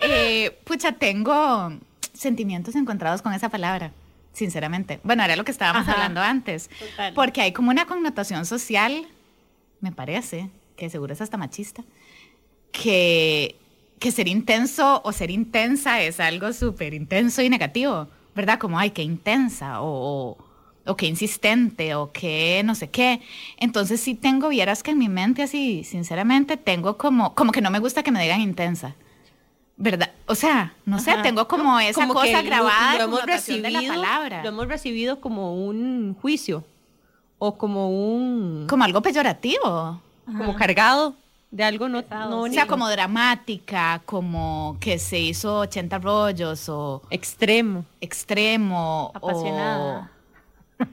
[0.00, 1.72] Eh, pucha, tengo
[2.12, 3.92] sentimientos encontrados con esa palabra,
[4.32, 5.00] sinceramente.
[5.02, 5.92] Bueno, era lo que estábamos Ajá.
[5.92, 6.68] hablando antes.
[6.78, 7.14] Total.
[7.14, 9.06] Porque hay como una connotación social,
[9.80, 11.84] me parece, que seguro es hasta machista,
[12.72, 13.56] que,
[13.98, 18.58] que ser intenso o ser intensa es algo súper intenso y negativo, ¿verdad?
[18.58, 20.38] Como, ay, qué intensa o, o,
[20.86, 23.20] o qué insistente o qué no sé qué.
[23.58, 27.70] Entonces sí tengo, vieras que en mi mente así, sinceramente, tengo como, como que no
[27.70, 28.96] me gusta que me digan intensa.
[29.76, 30.10] ¿Verdad?
[30.26, 33.70] O sea, no sé, tengo como esa Como cosa grabada lo de hemos connotación de
[33.70, 34.42] la recibido- palabra.
[34.42, 36.64] Lo hemos recibido como un juicio
[37.38, 40.00] o como un Como algo peyorativo.
[40.26, 41.14] como cargado
[41.50, 47.84] de algo no, O sea, como dramática, como que se hizo 80 rollos o extremo.
[48.00, 49.10] extremo.
[49.14, 50.10] Apasionada.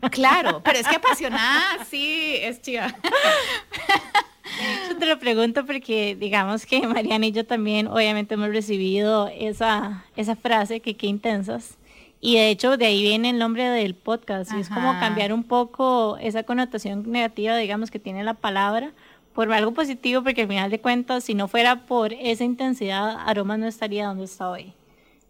[0.03, 0.09] O...
[0.09, 2.93] Claro, pero es que apasionada sí es chiva.
[4.89, 10.05] Yo te lo pregunto porque digamos que Mariana y yo también obviamente hemos recibido esa,
[10.15, 11.77] esa frase que qué intensas.
[12.19, 14.51] Y de hecho de ahí viene el nombre del podcast.
[14.53, 18.91] Y es como cambiar un poco esa connotación negativa, digamos, que tiene la palabra
[19.33, 23.57] por algo positivo, porque al final de cuentas, si no fuera por esa intensidad, Aroma
[23.57, 24.73] no estaría donde está hoy.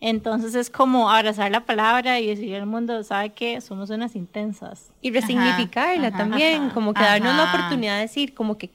[0.02, 3.62] Entonces es como abrazar la palabra y decirle al mundo, ¿sabe qué?
[3.62, 4.92] Somos unas intensas.
[5.00, 8.72] Y resignificarla ajá, también, ajá, como que darnos la oportunidad de decir como que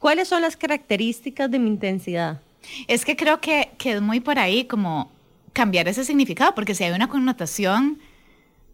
[0.00, 2.40] cuáles son las características de mi intensidad.
[2.88, 5.12] Es que creo que, que es muy por ahí como
[5.52, 8.00] cambiar ese significado, porque si hay una connotación,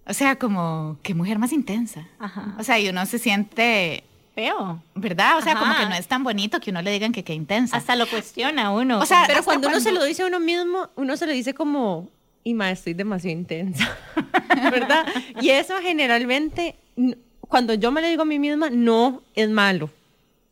[0.07, 2.07] o sea, como que mujer más intensa.
[2.19, 2.55] Ajá.
[2.59, 4.83] O sea, y uno se siente, Feo.
[4.95, 5.39] ¿verdad?
[5.39, 5.83] O sea, como Ajá.
[5.85, 7.77] que no es tan bonito que uno le digan que qué intensa.
[7.77, 8.99] Hasta lo cuestiona uno.
[9.01, 11.27] O sea, Pero hasta cuando uno se cuando- lo dice a uno mismo, uno se
[11.27, 12.09] lo dice como,
[12.45, 13.89] y ma, estoy demasiado intensa,
[14.71, 15.07] ¿verdad?
[15.41, 16.77] Y eso generalmente,
[17.41, 19.91] cuando yo me lo digo a mí misma, no es malo.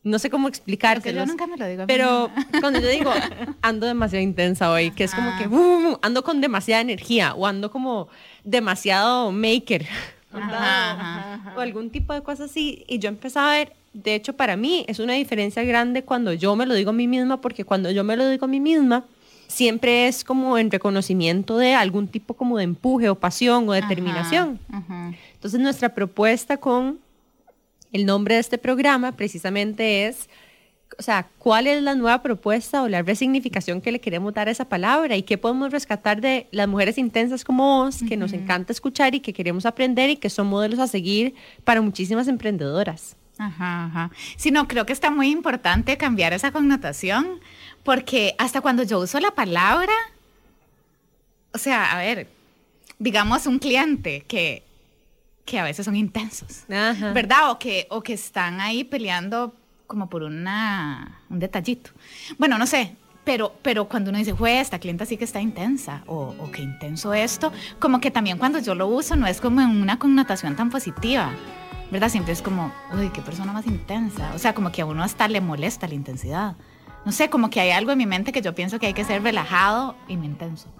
[0.05, 1.21] No sé cómo explicárselo.
[1.21, 2.29] yo nunca me lo digo Pero
[2.61, 3.11] cuando yo digo,
[3.63, 5.39] ando demasiado intensa hoy, que es como Ajá.
[5.39, 8.07] que uh, ando con demasiada energía o ando como
[8.43, 9.87] demasiado maker.
[10.31, 11.53] Ajá, ajá.
[11.57, 12.85] o algún tipo de cosas así.
[12.87, 16.55] Y yo empecé a ver, de hecho para mí es una diferencia grande cuando yo
[16.55, 19.05] me lo digo a mí misma, porque cuando yo me lo digo a mí misma,
[19.47, 24.59] siempre es como en reconocimiento de algún tipo como de empuje o pasión o determinación.
[24.71, 25.13] Ajá.
[25.33, 26.99] Entonces nuestra propuesta con
[27.95, 30.29] el nombre de este programa precisamente es,
[30.99, 34.51] o sea, cuál es la nueva propuesta o la resignificación que le queremos dar a
[34.51, 38.73] esa palabra y qué podemos rescatar de las mujeres intensas como vos, que nos encanta
[38.73, 43.15] escuchar y que queremos aprender y que son modelos a seguir para muchísimas emprendedoras.
[43.37, 44.11] Ajá, ajá.
[44.35, 47.39] Sí, no, creo que está muy importante cambiar esa connotación,
[47.83, 49.93] porque hasta cuando yo uso la palabra,
[51.53, 52.27] o sea, a ver,
[52.99, 54.64] digamos un cliente que,
[55.45, 57.13] que a veces son intensos, Ajá.
[57.13, 57.51] ¿verdad?
[57.51, 59.55] O que, o que están ahí peleando
[59.87, 61.91] como por una, un detallito.
[62.39, 66.03] Bueno, no sé, pero, pero cuando uno dice, güey, esta clienta sí que está intensa,
[66.07, 69.61] o, o qué intenso esto, como que también cuando yo lo uso no es como
[69.61, 71.31] en una connotación tan positiva,
[71.91, 72.09] ¿verdad?
[72.09, 74.33] Siempre es como, uy, qué persona más intensa.
[74.33, 76.55] O sea, como que a uno hasta le molesta la intensidad.
[77.05, 79.05] No sé, como que hay algo en mi mente que yo pienso que hay que
[79.05, 80.73] ser relajado y no intenso.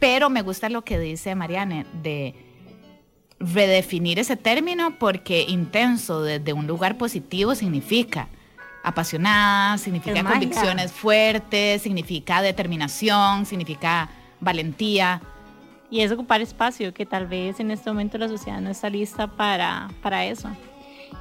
[0.00, 2.47] Pero me gusta lo que dice Mariane de
[3.40, 8.28] redefinir ese término porque intenso desde un lugar positivo significa
[8.82, 14.08] apasionada, significa convicciones fuertes, significa determinación, significa
[14.40, 15.20] valentía.
[15.90, 19.26] Y es ocupar espacio, que tal vez en este momento la sociedad no está lista
[19.26, 20.48] para, para eso.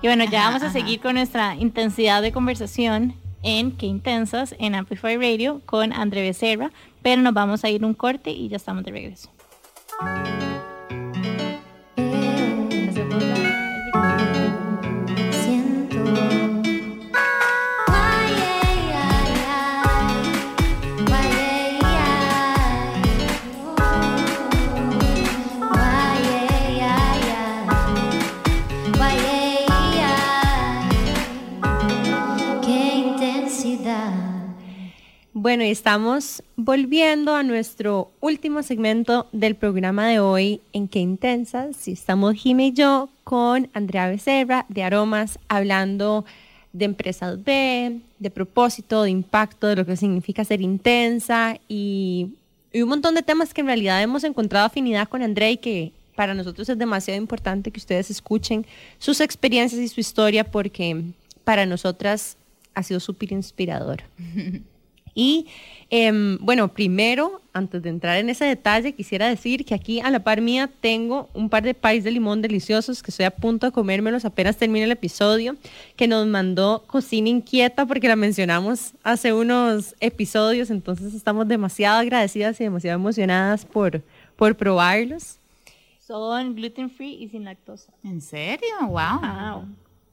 [0.02, 0.74] Y bueno, ya Ajá, vamos a ajá.
[0.74, 6.72] seguir con nuestra intensidad de conversación en Qué Intensas, en Amplify Radio, con André Becerra,
[7.02, 9.30] pero nos vamos a ir un corte y ya estamos de regreso.
[35.48, 41.78] Bueno, y estamos volviendo a nuestro último segmento del programa de hoy, en Qué Intensas.
[41.78, 46.26] Si estamos Jimmy y yo con Andrea Becerra de Aromas, hablando
[46.74, 52.34] de empresas B, de propósito, de impacto, de lo que significa ser intensa y,
[52.74, 55.94] y un montón de temas que en realidad hemos encontrado afinidad con Andrea y que
[56.18, 58.66] para nosotros es demasiado importante que ustedes escuchen
[58.98, 61.06] sus experiencias y su historia porque
[61.46, 62.36] para nosotras
[62.74, 64.04] ha sido súper inspirador.
[65.18, 65.48] Y
[65.90, 70.20] em, bueno, primero, antes de entrar en ese detalle, quisiera decir que aquí a la
[70.20, 73.72] par mía tengo un par de pais de limón deliciosos que estoy a punto de
[73.72, 75.58] comérmelos apenas termine el episodio,
[75.96, 82.62] que nos mandó Cocina Inquieta porque la mencionamos hace unos episodios, entonces estamos demasiado agradecidas
[82.62, 84.04] y demasiado emocionadas por,
[84.36, 85.40] por probarlos.
[86.00, 87.92] Son gluten free y sin lactosa.
[88.04, 88.70] ¿En serio?
[88.82, 89.20] Wow.
[89.20, 89.66] Wow.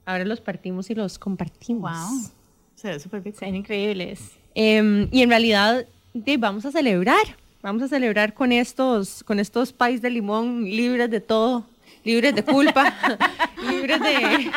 [0.07, 1.93] Ahora los partimos y los compartimos.
[1.93, 2.31] Wow.
[2.75, 3.37] Se ve súper bien.
[3.37, 4.39] Son increíbles.
[4.55, 7.25] Em, y en realidad de, vamos a celebrar,
[7.63, 11.65] vamos a celebrar con estos, con estos pais de limón libres de todo,
[12.05, 12.95] libres de culpa,
[13.69, 14.51] libres de,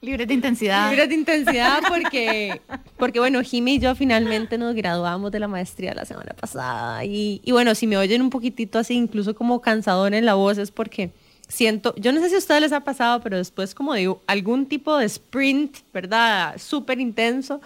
[0.00, 0.90] Libres de intensidad.
[0.90, 2.60] libres de intensidad, porque,
[2.96, 7.04] porque bueno, Jimmy y yo finalmente nos graduamos de la maestría la semana pasada.
[7.04, 10.58] Y, y bueno, si me oyen un poquitito así, incluso como cansador en la voz,
[10.58, 11.10] es porque
[11.48, 14.66] siento, yo no sé si a ustedes les ha pasado, pero después como digo, algún
[14.66, 16.56] tipo de sprint, ¿verdad?
[16.58, 17.60] Súper intenso.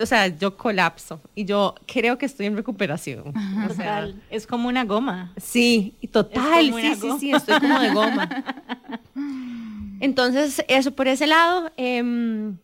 [0.00, 3.28] O sea, yo colapso y yo creo que estoy en recuperación.
[3.28, 4.22] O sea, Total.
[4.30, 5.32] Es como una goma.
[5.36, 7.18] Sí, y total, sí, sí, goma.
[7.20, 8.44] sí, estoy como de goma.
[10.00, 11.70] Entonces, eso por ese lado.
[11.76, 12.56] em,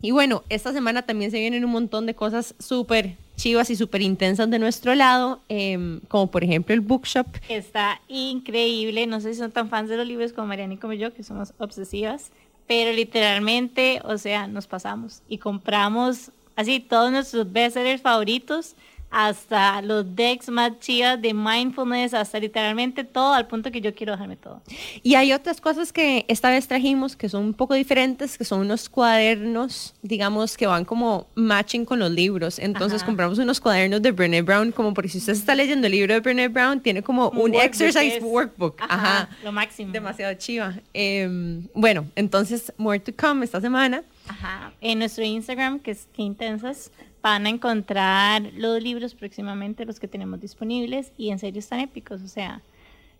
[0.00, 4.02] y bueno, esta semana también se vienen un montón de cosas súper chivas y súper
[4.02, 7.26] intensas de nuestro lado, em, como por ejemplo el bookshop.
[7.48, 9.06] Está increíble.
[9.06, 11.22] No sé si son tan fans de los libros como Mariana y como yo, que
[11.22, 12.32] somos obsesivas.
[12.66, 18.74] Pero literalmente, o sea, nos pasamos y compramos así todos nuestros bestsellers favoritos,
[19.16, 24.10] hasta los decks más chivas de mindfulness, hasta literalmente todo, al punto que yo quiero
[24.12, 24.60] dejarme todo.
[25.04, 28.58] Y hay otras cosas que esta vez trajimos que son un poco diferentes, que son
[28.62, 32.58] unos cuadernos, digamos, que van como matching con los libros.
[32.58, 33.06] Entonces Ajá.
[33.06, 36.18] compramos unos cuadernos de Brené Brown, como porque si usted está leyendo el libro de
[36.18, 38.80] Brené Brown, tiene como un, workbook exercise es- workbook.
[38.80, 39.28] Ajá, Ajá.
[39.44, 39.92] Lo máximo.
[39.92, 40.74] Demasiado chiva.
[40.92, 44.02] Em, bueno, entonces, more to come esta semana.
[44.28, 44.72] Ajá.
[44.80, 46.90] En nuestro Instagram, que es que intensas,
[47.22, 52.22] van a encontrar los libros próximamente, los que tenemos disponibles, y en serio están épicos.
[52.22, 52.62] O sea,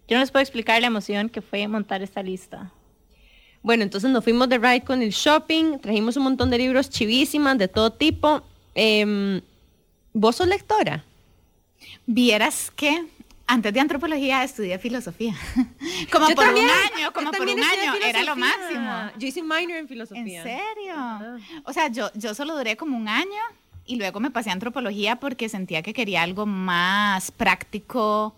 [0.09, 2.72] yo no les puedo explicar la emoción que fue montar esta lista.
[3.62, 7.57] Bueno, entonces nos fuimos de ride con el shopping, trajimos un montón de libros chivísimas
[7.57, 8.42] de todo tipo.
[8.74, 9.40] Em,
[10.12, 11.02] ¿Vos sos lectora?
[12.07, 13.07] Vieras que
[13.47, 15.34] antes de antropología estudié filosofía.
[16.12, 17.95] como Yo por también, un año, como por un año.
[18.05, 19.11] Era lo máximo.
[19.18, 20.42] Yo hice minor en ¿En filosofía.
[20.42, 20.95] serio?
[21.64, 23.42] O sea, yo, yo solo duré como un año
[23.86, 28.34] y luego me pasé a antropología porque sentía que quería algo más práctico.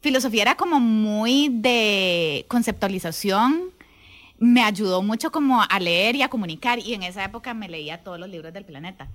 [0.00, 3.70] Filosofía era como muy de conceptualización.
[4.38, 8.02] Me ayudó mucho como a leer y a comunicar y en esa época me leía
[8.02, 9.08] todos los libros del planeta.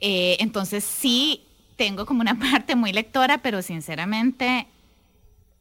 [0.00, 1.42] Eh, entonces sí
[1.78, 4.66] tengo como una parte muy lectora, pero sinceramente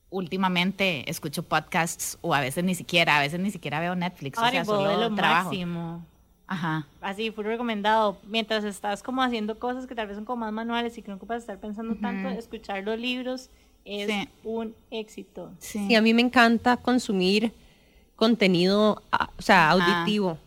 [0.09, 4.41] últimamente escucho podcasts o a veces ni siquiera, a veces ni siquiera veo Netflix, o
[4.41, 5.49] sea, Audible solo lo trabajo.
[5.49, 6.05] máximo.
[6.49, 6.87] Ajá.
[7.01, 8.17] Así, fue recomendado.
[8.25, 11.17] Mientras estás como haciendo cosas que tal vez son como más manuales y que no
[11.17, 13.49] ocupas estar pensando tanto, escuchar los libros
[13.83, 14.29] es Sí.
[14.45, 15.51] un éxito.
[15.59, 15.85] Sí.
[15.87, 17.51] Sí, a mí me encanta consumir
[18.15, 19.71] contenido, ah, o sea, Ajá.
[20.01, 20.37] auditivo.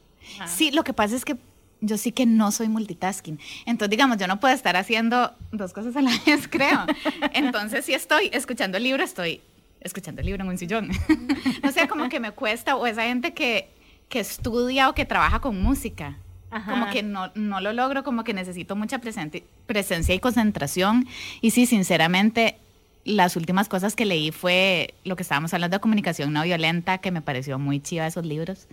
[0.47, 1.37] Sí, lo que pasa es que
[1.81, 3.39] yo sí que no soy multitasking.
[3.67, 6.85] Entonces, digamos, yo no puedo estar haciendo dos cosas a la vez, creo.
[7.33, 9.41] Entonces, si estoy escuchando el libro, estoy
[9.81, 10.91] escuchando el libro en un sillón.
[11.67, 13.71] o sea, como que me cuesta, o esa gente que,
[14.09, 16.19] que estudia o que trabaja con música.
[16.51, 16.73] Ajá.
[16.73, 21.07] Como que no, no lo logro, como que necesito mucha presente- presencia y concentración.
[21.41, 22.57] Y sí, sinceramente,
[23.05, 27.11] las últimas cosas que leí fue lo que estábamos hablando de comunicación no violenta, que
[27.13, 28.67] me pareció muy chiva esos libros.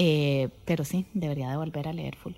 [0.00, 2.34] Eh, pero sí, debería de volver a leer full.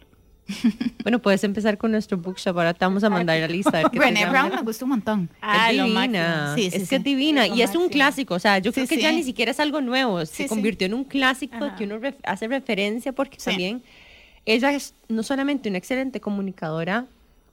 [1.02, 2.56] Bueno, puedes empezar con nuestro bookshop.
[2.58, 3.82] Ahora te vamos a mandar la lista.
[3.92, 4.30] llama.
[4.30, 5.30] Brown me gusta un montón.
[5.40, 6.54] Ah, es divina.
[6.54, 6.88] Sí, sí, es sí.
[6.88, 7.46] que es divina.
[7.46, 8.34] Y es un clásico.
[8.34, 10.24] O sea, yo creo que ya ni siquiera es algo nuevo.
[10.26, 11.76] Se convirtió en un clásico Ajá.
[11.76, 13.82] que uno ref- hace referencia porque también
[14.44, 17.06] ella es no solamente una excelente comunicadora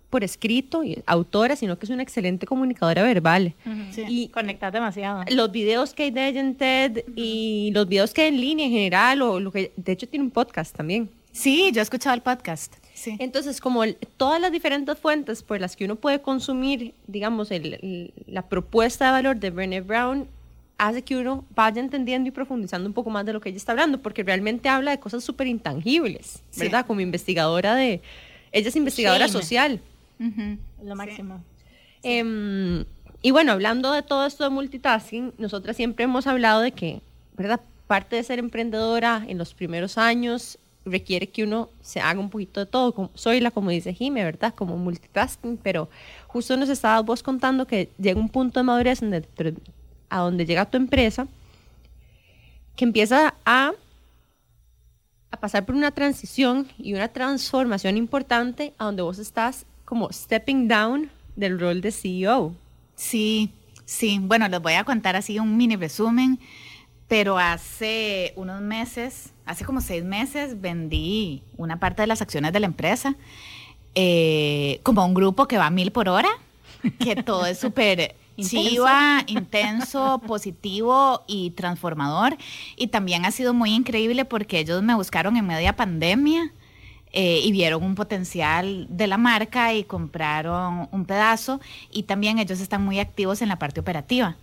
[0.10, 3.54] por escrito y autora, sino que es una excelente comunicadora verbal.
[3.92, 4.04] Sí.
[4.08, 5.24] Y Conectar demasiado.
[5.32, 8.66] los videos que hay de ella en TED y los videos que hay en línea
[8.68, 11.10] en general, o lo que de hecho tiene un podcast también.
[11.34, 12.74] Sí, yo he escuchado el podcast.
[12.94, 13.16] Sí.
[13.20, 17.74] Entonces, como el- todas las diferentes fuentes por las que uno puede consumir, digamos, el-
[17.76, 20.28] el- la propuesta de valor de Brené Brown,
[20.80, 23.74] hace que uno vaya entendiendo y profundizando un poco más de lo que ella está
[23.74, 26.62] hablando, porque realmente habla de cosas súper intangibles, Sí.
[26.62, 26.86] ¿verdad?
[26.88, 28.02] Como investigadora de...
[28.52, 29.42] Ella es investigadora Shame.
[29.42, 29.82] social.
[30.84, 31.44] Lo máximo.
[32.04, 32.86] Em,
[33.22, 37.02] y bueno, hablando de todo esto de multitasking, nosotras siempre hemos hablado de que,
[37.36, 37.60] ¿verdad?
[37.88, 42.60] Parte de ser emprendedora en los primeros años requiere que uno se haga un poquito
[42.60, 43.10] de todo.
[43.14, 44.54] Soy la, como dice Jime, ¿verdad?
[44.56, 45.90] Como multitasking, pero
[46.28, 49.02] justo nos estabas vos contando que llega un punto de madurez
[49.36, 49.52] pero-
[50.10, 51.28] a donde llega tu empresa
[52.78, 53.74] que empieza a,
[55.32, 60.68] a pasar por una transición y una transformación importante a donde vos estás como stepping
[60.68, 62.54] down del rol de CEO.
[62.98, 63.52] Sí,
[63.86, 64.20] sí.
[64.22, 66.40] Bueno, les voy a contar así un mini resumen,
[67.08, 72.60] pero hace unos meses, hace como seis meses, vendí una parte de las acciones de
[72.60, 73.16] la empresa
[73.96, 76.30] eh, como un grupo que va a mil por hora,
[77.00, 82.36] que todo es súper chiva, intenso, positivo y transformador.
[82.76, 86.52] Y también ha sido muy increíble porque ellos me buscaron en media pandemia
[87.20, 91.60] eh, y vieron un potencial de la marca y compraron un pedazo.
[91.92, 94.38] Y también ellos están muy activos en la parte operativa,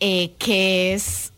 [0.00, 1.34] eh, que es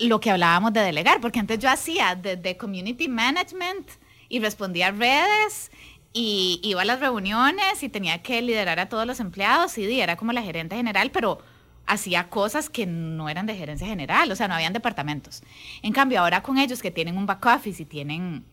[0.00, 3.88] lo que hablábamos de delegar, porque antes yo hacía desde community management
[4.28, 5.70] y respondía a redes
[6.12, 10.16] y iba a las reuniones y tenía que liderar a todos los empleados y era
[10.16, 11.38] como la gerente general, pero
[11.86, 15.44] hacía cosas que no eran de gerencia general, o sea, no habían departamentos.
[15.80, 18.44] En cambio, ahora con ellos que tienen un back office y tienen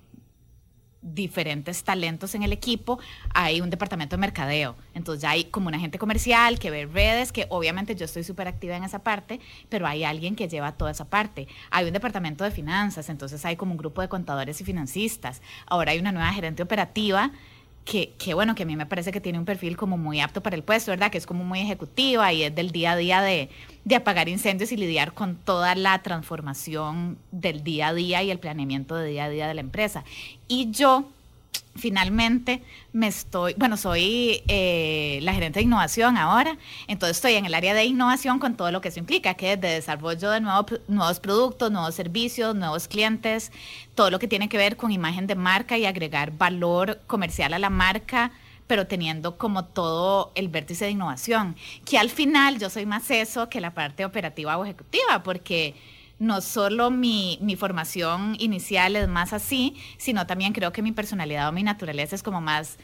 [1.01, 2.99] diferentes talentos en el equipo,
[3.33, 4.75] hay un departamento de mercadeo.
[4.93, 8.47] Entonces ya hay como un agente comercial que ve redes, que obviamente yo estoy súper
[8.47, 9.39] activa en esa parte,
[9.69, 11.47] pero hay alguien que lleva toda esa parte.
[11.71, 15.41] Hay un departamento de finanzas, entonces hay como un grupo de contadores y financistas.
[15.65, 17.31] Ahora hay una nueva gerente operativa
[17.85, 20.43] que, que, bueno, que a mí me parece que tiene un perfil como muy apto
[20.43, 21.09] para el puesto, ¿verdad?
[21.09, 23.49] Que es como muy ejecutiva y es del día a día de,
[23.85, 28.39] de apagar incendios y lidiar con toda la transformación del día a día y el
[28.39, 30.03] planeamiento de día a día de la empresa.
[30.47, 31.09] Y yo,
[31.75, 32.61] finalmente,
[32.91, 36.57] me estoy, bueno, soy eh, la gerente de innovación ahora,
[36.87, 39.61] entonces estoy en el área de innovación con todo lo que eso implica, que es
[39.61, 43.51] de desarrollo de nuevo- nuevos productos, nuevos servicios, nuevos clientes,
[43.95, 47.59] todo lo que tiene que ver con imagen de marca y agregar valor comercial a
[47.59, 48.31] la marca
[48.69, 51.55] pero teniendo como todo el vértice de innovación,
[51.85, 55.73] que al final yo soy más eso que la parte operativa o ejecutiva, porque
[56.19, 61.49] no solo mi, mi formación inicial es más así, sino también creo que mi personalidad
[61.49, 62.77] o mi naturaleza es como más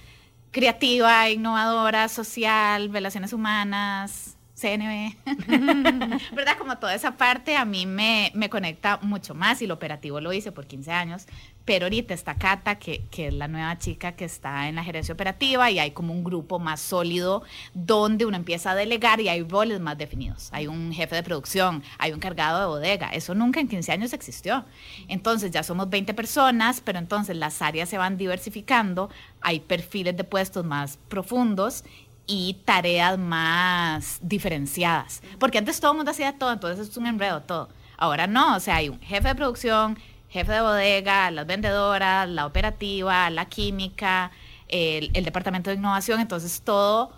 [0.50, 5.16] creativa, innovadora, social, relaciones humanas, CNB,
[6.34, 6.58] ¿verdad?
[6.58, 10.34] Como toda esa parte a mí me, me conecta mucho más y lo operativo lo
[10.34, 11.28] hice por 15 años,
[11.66, 15.13] pero ahorita está Cata, que, que es la nueva chica que está en la gerencia
[15.13, 17.43] operativa y hay como un grupo más sólido
[17.74, 20.49] donde uno empieza a delegar y hay roles más definidos.
[20.51, 23.09] Hay un jefe de producción, hay un cargado de bodega.
[23.09, 24.63] Eso nunca en 15 años existió.
[25.07, 29.09] Entonces ya somos 20 personas, pero entonces las áreas se van diversificando,
[29.41, 31.84] hay perfiles de puestos más profundos
[32.28, 35.22] y tareas más diferenciadas.
[35.39, 37.70] Porque antes todo el mundo hacía todo, entonces es un enredo todo.
[37.97, 39.97] Ahora no, o sea, hay un jefe de producción,
[40.36, 44.32] jefe de bodega, las vendedoras, la operativa, la química,
[44.68, 47.14] el, el departamento de innovación, entonces todo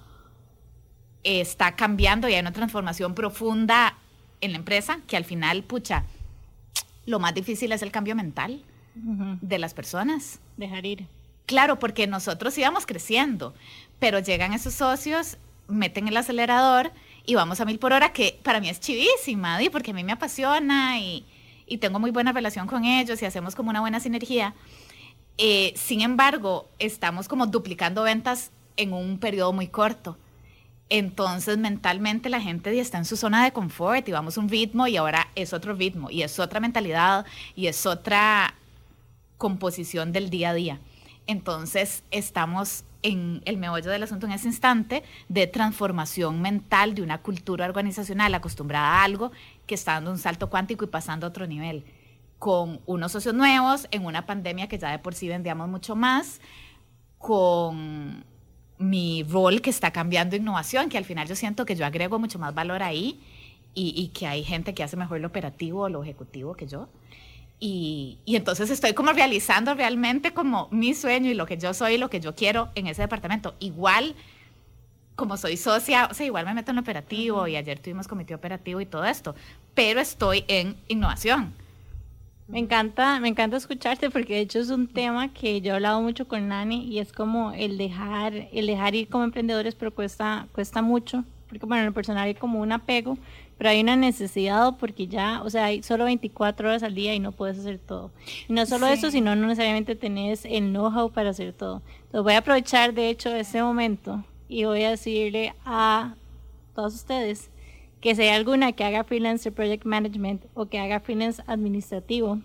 [1.24, 3.98] está cambiando y hay una transformación profunda
[4.40, 6.04] en la empresa que al final, pucha,
[7.08, 8.64] lo más difícil es el cambio mental
[8.94, 10.40] de las personas.
[10.56, 11.08] Dejar ir.
[11.48, 13.56] Claro, porque nosotros íbamos creciendo,
[13.98, 15.38] pero llegan esos socios,
[15.68, 16.92] meten el acelerador
[17.26, 19.72] y vamos a mil por hora, que para mí es chivísima, ¿di?
[19.72, 21.26] porque a mí me apasiona y,
[21.68, 24.56] y tengo muy buena relación con ellos y hacemos como una buena sinergia.
[25.38, 30.18] Eh, sin embargo, estamos como duplicando ventas en un periodo muy corto.
[30.90, 34.88] Entonces, mentalmente la gente ya está en su zona de confort y vamos un ritmo
[34.88, 38.56] y ahora es otro ritmo y es otra mentalidad y es otra
[39.38, 40.80] composición del día a día.
[41.28, 47.20] Entonces, estamos en el meollo del asunto en ese instante de transformación mental de una
[47.20, 49.32] cultura organizacional acostumbrada a algo
[49.66, 51.86] que está dando un salto cuántico y pasando a otro nivel,
[52.38, 56.42] con unos socios nuevos, en una pandemia que ya de por sí vendíamos mucho más,
[57.18, 58.26] con
[58.78, 62.40] mi rol que está cambiando innovación, que al final yo siento que yo agrego mucho
[62.40, 63.22] más valor ahí
[63.74, 66.90] y, y que hay gente que hace mejor lo operativo o lo ejecutivo que yo.
[67.60, 71.96] Y, y entonces estoy como realizando realmente como mi sueño y lo que yo soy
[71.96, 73.56] y lo que yo quiero en ese departamento.
[73.60, 74.16] Igual,
[75.16, 78.36] como soy socia, o sea, igual me meto en lo operativo y ayer tuvimos comité
[78.36, 79.36] operativo y todo esto,
[79.74, 81.54] pero estoy en innovación.
[82.48, 86.02] Me encanta, me encanta escucharte porque de hecho es un tema que yo he hablado
[86.02, 90.48] mucho con Nani y es como el dejar, el dejar ir como emprendedores, pero cuesta,
[90.54, 93.18] cuesta mucho, porque bueno, en el personal hay como un apego,
[93.58, 97.20] pero hay una necesidad porque ya, o sea, hay solo 24 horas al día y
[97.20, 98.12] no puedes hacer todo.
[98.48, 98.94] Y no solo Sí.
[98.94, 101.82] eso, sino no necesariamente tenés el know-how para hacer todo.
[102.06, 106.14] Entonces voy a aprovechar de hecho ese momento y voy a decirle a
[106.76, 107.50] todos ustedes
[108.02, 112.40] que si hay alguna que haga freelance de project management o que haga freelance administrativo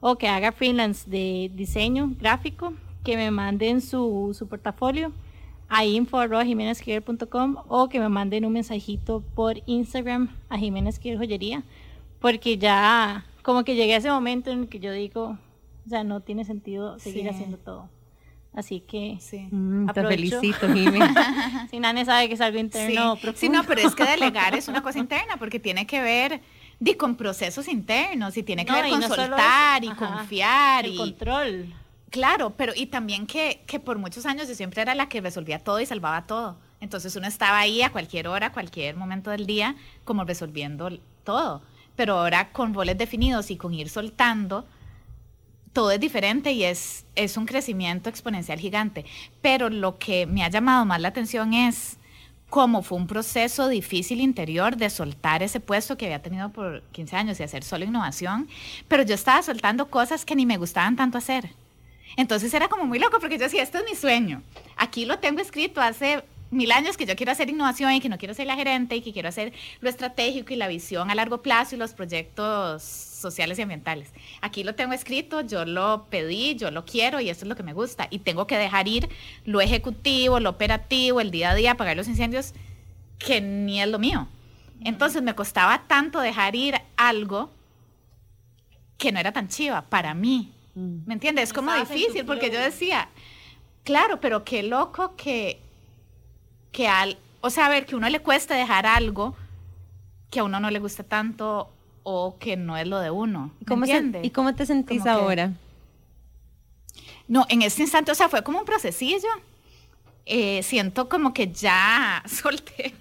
[0.00, 2.74] o que haga freelance de diseño gráfico,
[3.04, 5.12] que me manden su, su portafolio
[5.74, 11.62] a info.jimenezquiller.com o que me manden un mensajito por Instagram a Jiménez Quiller Joyería,
[12.20, 15.38] porque ya como que llegué a ese momento en el que yo digo,
[15.86, 17.28] o sea, no tiene sentido seguir Sí.
[17.28, 17.88] haciendo todo.
[18.54, 19.48] Así que Sí.
[19.50, 21.00] Mm, te felicito, Jimmy.
[21.70, 22.64] si Nane sabe que es algo Sí.
[22.64, 23.58] interno Sí, profundo.
[23.58, 26.42] no, pero es que delegar es una cosa interna porque tiene que ver
[26.78, 30.84] di, con procesos internos y tiene que No, ver con no soltar y ajá, confiar
[30.84, 31.74] el y control.
[32.12, 35.58] Claro, pero y también que, que por muchos años yo siempre era la que resolvía
[35.58, 36.56] todo y salvaba todo.
[36.80, 40.90] Entonces uno estaba ahí a cualquier hora, a cualquier momento del día, como resolviendo
[41.24, 41.62] todo.
[41.96, 44.66] Pero ahora con roles definidos y con ir soltando,
[45.72, 49.04] todo es diferente y es, es un crecimiento exponencial gigante.
[49.40, 51.96] Pero lo que me ha llamado más la atención es
[52.50, 57.16] cómo fue un proceso difícil interior de soltar ese puesto que había tenido por 15
[57.16, 58.48] años y hacer solo innovación,
[58.88, 61.61] pero yo estaba soltando cosas que ni me gustaban tanto hacer.
[62.16, 64.42] Entonces era como muy loco porque yo decía, este es mi sueño.
[64.76, 68.18] Aquí lo tengo escrito hace mil años que yo quiero hacer innovación y que no
[68.18, 71.40] quiero ser la gerente y que quiero hacer lo estratégico y la visión a largo
[71.40, 74.10] plazo y los proyectos sociales y ambientales.
[74.42, 77.62] Aquí lo tengo escrito, yo lo pedí, yo lo quiero y esto es lo que
[77.62, 78.06] me gusta.
[78.10, 79.08] Y tengo que dejar ir
[79.44, 82.52] lo ejecutivo, lo operativo, el día a día, apagar los incendios,
[83.18, 84.28] que ni es lo mío.
[84.84, 87.50] Entonces me costaba tanto dejar ir algo
[88.98, 90.52] que no era tan chiva para mí.
[90.74, 91.44] ¿Me entiendes?
[91.50, 93.08] Es como difícil porque yo decía,
[93.84, 95.60] claro, pero qué loco que,
[96.72, 99.36] que al, o sea, a ver, que uno le cueste dejar algo
[100.30, 101.70] que a uno no le gusta tanto
[102.04, 103.52] o que no es lo de uno.
[103.60, 104.26] ¿Y ¿me cómo, se- entiende?
[104.26, 105.52] ¿Y cómo te sentís Como que- ahora?
[107.28, 109.28] No, en este instante, o sea, fue como un procesillo.
[110.24, 112.94] Eh, siento como que ya solté.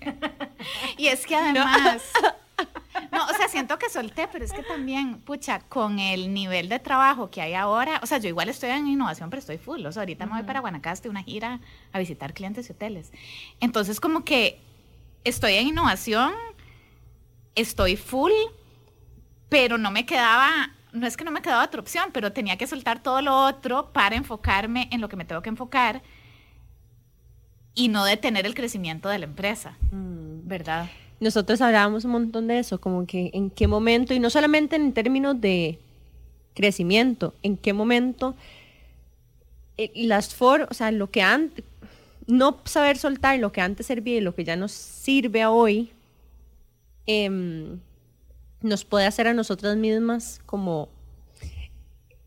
[0.97, 2.03] y es que además...
[2.21, 2.29] No,
[3.29, 7.29] o sea, siento que solté, pero es que también, pucha, con el nivel de trabajo
[7.29, 9.85] que hay ahora, o sea, yo igual estoy en innovación, pero estoy full.
[9.85, 11.59] O sea, ahorita me voy para Guanacaste, una gira
[11.91, 13.11] a visitar clientes y hoteles.
[13.59, 14.59] Entonces, como que
[15.23, 16.33] estoy en innovación,
[17.55, 18.31] estoy full,
[19.49, 22.67] pero no me quedaba, no es que no me quedaba otra opción, pero tenía que
[22.67, 26.01] soltar todo lo otro para enfocarme en lo que me tengo que enfocar
[27.73, 30.89] y no detener el crecimiento de la empresa, ¿verdad?
[31.21, 34.91] Nosotros hablábamos un montón de eso, como que en qué momento, y no solamente en
[34.91, 35.77] términos de
[36.55, 38.35] crecimiento, en qué momento
[39.77, 41.63] eh, las for, o sea, lo que antes,
[42.25, 45.91] no saber soltar lo que antes servía y lo que ya nos sirve a hoy,
[47.05, 47.79] em,
[48.63, 50.89] nos puede hacer a nosotras mismas como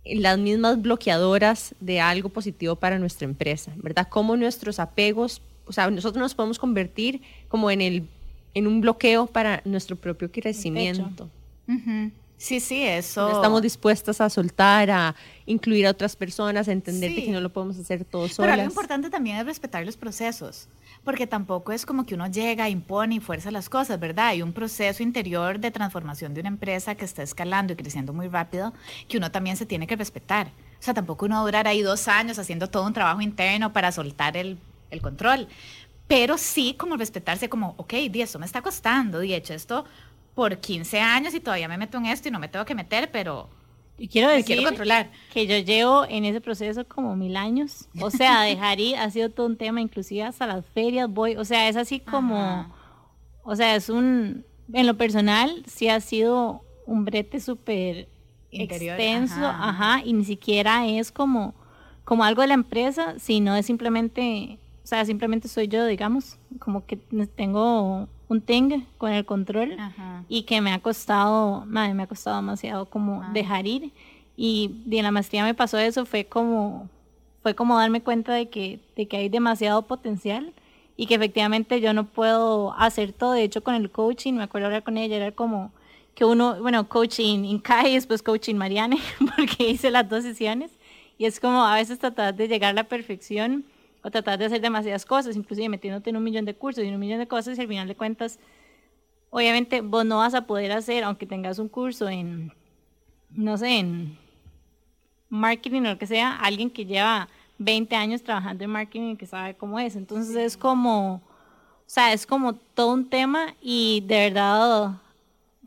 [0.05, 4.07] las mismas bloqueadoras de algo positivo para nuestra empresa, ¿verdad?
[4.09, 8.09] Cómo nuestros apegos, o sea, nosotros nos podemos convertir como en el
[8.55, 11.28] en un bloqueo para nuestro propio crecimiento.
[12.36, 13.28] Sí, sí, eso.
[13.28, 15.14] No Estamos dispuestas a soltar, a
[15.46, 17.24] incluir a otras personas, a entender de Sí.
[17.26, 18.55] que no lo podemos hacer todos Pero solas.
[18.59, 20.68] algo importante también es respetar los procesos,
[21.05, 24.26] porque tampoco es como que uno llega, impone y fuerza las cosas, ¿verdad?
[24.28, 28.28] Hay un proceso interior de transformación de una empresa que está escalando y creciendo muy
[28.28, 28.74] rápido,
[29.09, 30.48] que uno también se tiene que respetar.
[30.48, 33.72] O sea, tampoco uno va a durar ahí dos años haciendo todo un trabajo interno
[33.72, 34.59] para soltar el,
[34.90, 35.48] el control.
[36.07, 39.84] Pero sí como respetarse como, ok, di, esto me está costando, di, he hecho esto
[40.34, 43.11] por 15 años y todavía me meto en esto y no me tengo que meter,
[43.11, 43.48] pero
[43.96, 45.11] Y quiero decir quiero controlar.
[45.32, 47.88] que yo llevo en ese proceso como mil años.
[48.00, 51.36] O sea, dejar ir ha sido todo un tema, inclusive hasta las ferias voy.
[51.36, 52.74] O sea, es así como, Ajá.
[53.42, 58.09] o sea, es un, en lo personal, sí ha sido un brete súper
[58.50, 59.68] extenso, ajá.
[59.70, 60.02] ajá.
[60.05, 61.55] y ni siquiera es como,
[62.05, 66.85] como algo de la empresa, sino es simplemente, o sea, simplemente soy yo, digamos, como
[66.85, 70.24] que tengo un thing con el control Ajá.
[70.28, 73.30] y que me ha costado, madre, me ha costado demasiado como Ah.
[73.32, 73.93] dejar ir
[74.37, 76.89] y de la maestría me pasó eso, fue como
[77.43, 80.53] fue como darme cuenta de que de que hay demasiado potencial
[80.97, 84.66] y que efectivamente yo no puedo hacer todo, de hecho con el coaching, me acuerdo
[84.66, 85.72] hablar con ella, era como
[86.14, 88.99] que uno, bueno, coaching Incai y después coaching Mariane,
[89.37, 90.70] porque hice las dos sesiones
[91.18, 93.64] y es como a veces tratar de llegar a la perfección
[94.05, 96.94] o tratar de hacer demasiadas cosas, inclusive metiéndote en un millón de cursos y en
[96.94, 98.38] un millón de cosas y al final de cuentas
[99.34, 102.52] obviamente vos no vas a poder hacer, aunque tengas un curso en,
[103.30, 104.16] no sé, en
[105.28, 107.28] marketing o lo que sea, alguien que lleva
[107.59, 109.96] 20 años trabajando en marketing y que sabe cómo es.
[109.96, 111.20] Entonces es como, o
[111.86, 115.00] sea, es como todo un tema y de verdad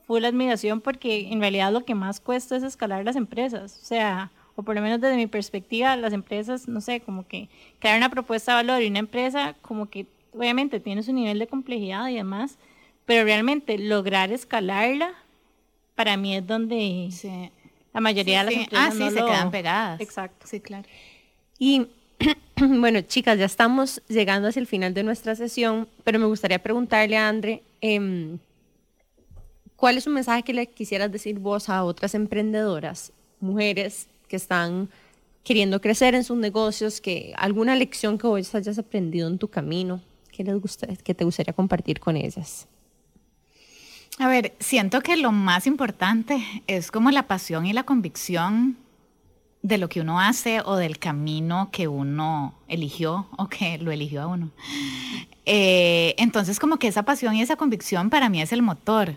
[0.06, 3.80] full admiración porque en realidad lo que más cuesta es escalar las empresas.
[3.82, 7.48] O sea, o por lo menos desde mi perspectiva, las empresas, no sé, como que
[7.80, 11.48] crear una propuesta de valor y una empresa como que obviamente tiene su nivel de
[11.48, 12.58] complejidad y demás,
[13.06, 15.14] pero realmente lograr escalarla,
[15.96, 17.52] para mí es donde Sí.
[17.94, 18.60] la mayoría de las sí.
[18.62, 20.02] Ah, empresas sí, no se lo- quedan pegadas.
[20.02, 20.48] Exacto.
[20.48, 20.88] Sí, claro.
[21.60, 21.86] Y
[22.60, 27.16] bueno, chicas, ya estamos llegando hacia el final de nuestra sesión, pero me gustaría preguntarle
[27.16, 28.40] a Andre, em,
[29.76, 34.90] ¿cuál es un mensaje que le quisieras decir vos a otras emprendedoras, mujeres que están
[35.44, 40.02] queriendo crecer en sus negocios, que alguna lección que vos hayas aprendido en tu camino,
[40.32, 42.68] que, les gusta, que te gustaría compartir con ellas?
[44.20, 48.78] A ver, siento que lo más importante es como la pasión y la convicción
[49.62, 54.24] de lo que uno hace o del camino que uno eligió o que lo eligió
[54.24, 54.52] a uno.
[55.46, 59.16] Eh, entonces como que esa pasión y esa convicción para mí es el motor.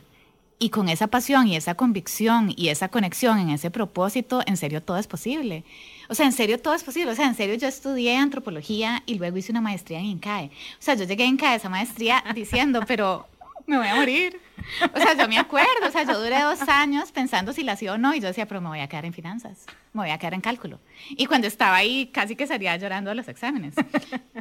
[0.63, 4.83] Y con esa pasión y esa convicción y esa conexión en ese propósito, en serio
[4.83, 5.65] todo es posible.
[6.11, 7.11] O sea, en serio todo es posible.
[7.11, 10.47] O sea, en serio yo estudié antropología y luego hice una maestría en INCAE.
[10.47, 13.27] O sea, yo llegué a INCAE esa maestría diciendo, pero
[13.67, 14.39] me voy a morir.
[14.95, 17.95] O sea, yo me acuerdo, o sea, yo duré dos años pensando si la hacía
[17.95, 20.19] o no y yo decía, pero me voy a quedar en finanzas, me voy a
[20.19, 20.79] quedar en cálculo.
[21.11, 23.75] Y cuando estaba ahí casi que salía llorando a los exámenes.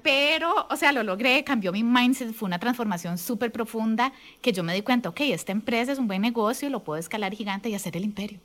[0.03, 4.63] Pero, o sea, lo logré, cambió mi mindset, fue una transformación súper profunda que yo
[4.63, 7.75] me di cuenta, ok, esta empresa es un buen negocio, lo puedo escalar gigante y
[7.75, 8.39] hacer el imperio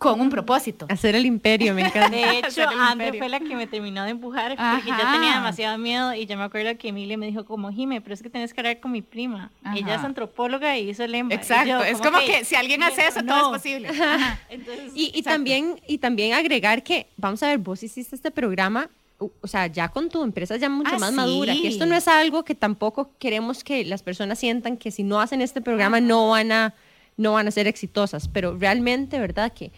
[0.00, 0.86] con un propósito.
[0.88, 2.08] Hacer el imperio, me encanta.
[2.16, 3.20] De hecho, imperio.
[3.20, 5.12] fue la que me terminó de empujar porque yo Ajá.
[5.12, 8.22] tenía demasiado miedo y yo me acuerdo que Emilia me dijo como, Jime, pero es
[8.22, 9.50] que tenés que hablar con mi prima.
[9.76, 11.34] Ella es antropóloga y hizo el EMBA.
[11.34, 13.34] Exacto, yo, es como que si alguien hace eso, No.
[13.38, 13.88] todo es posible.
[13.90, 14.40] Ajá.
[14.48, 18.88] Entonces, Y, también, y también agregar que, vamos a ver, vos hiciste este programa,
[19.18, 22.08] o, sea, ya con tu empresa ya mucho Ah, más madura, que esto no es
[22.08, 26.30] algo que tampoco queremos que las personas sientan que si no hacen este programa no
[26.30, 26.72] van a,
[27.18, 29.52] no van a ser exitosas, pero realmente, ¿verdad?
[29.52, 29.72] Que,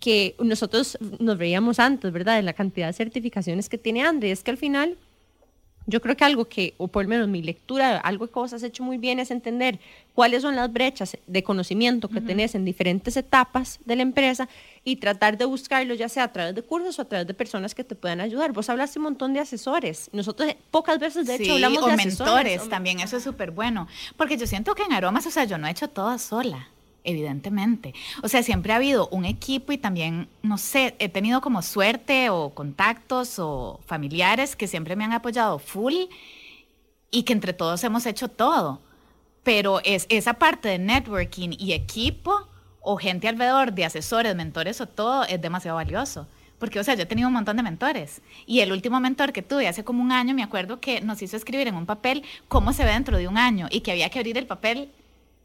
[0.00, 2.36] que nosotros nos veíamos antes, ¿verdad?
[2.36, 4.96] De la cantidad de certificaciones que tiene Andre, es que al final
[5.86, 8.62] yo creo que algo que, o por lo menos mi lectura, algo que vos has
[8.64, 9.78] hecho muy bien es entender
[10.14, 14.48] cuáles son las brechas de conocimiento que tenés en diferentes etapas de la empresa
[14.82, 17.74] y tratar de buscarlo ya sea a través de cursos o a través de personas
[17.74, 18.52] que te puedan ayudar.
[18.52, 20.10] Vos hablaste un montón de asesores.
[20.12, 22.68] Nosotros pocas veces, de hecho, hablamos o de mentores asesores.
[22.68, 23.86] también, eso es súper bueno.
[24.16, 26.68] Porque yo siento que en aromas, o sea, yo no he hecho todo sola,
[27.06, 27.94] evidentemente.
[28.22, 32.28] O sea, siempre ha habido un equipo y también, no sé, he tenido como suerte
[32.28, 35.94] o contactos o familiares que siempre me han apoyado full
[37.10, 38.80] y que entre todos hemos hecho todo.
[39.42, 42.48] Pero es esa parte de networking y equipo
[42.80, 46.26] o gente alrededor de asesores, mentores o todo es demasiado valioso.
[46.58, 48.22] Porque, o sea, yo he tenido un montón de mentores.
[48.46, 51.36] Y el último mentor que tuve hace como un año, me acuerdo que nos hizo
[51.36, 54.18] escribir en un papel cómo se ve dentro de un año y que había que
[54.18, 54.90] abrir el papel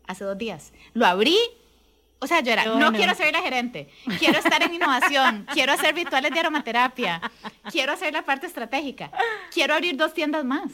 [0.08, 0.74] hace dos días.
[0.94, 1.38] Lo abrí.
[2.24, 2.92] O sea, yo era, no bueno.
[2.92, 3.90] quiero ser la gerente,
[4.20, 7.20] quiero estar en innovación, quiero hacer rituales de aromaterapia,
[7.72, 9.12] quiero hacer la parte estratégica,
[9.52, 10.72] quiero abrir dos tiendas más.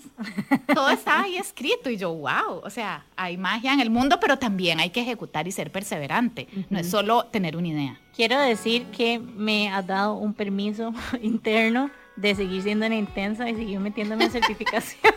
[0.76, 4.38] Todo estaba ahí escrito y yo, wow, o sea, hay magia en el mundo, pero
[4.38, 6.50] también hay que ejecutar y ser perseverante.
[6.70, 8.02] No es solo tener una idea.
[8.14, 13.56] quiero decir que me has dado un permiso interno de seguir siendo una intensa y
[13.56, 15.14] seguir metiéndome en certificación.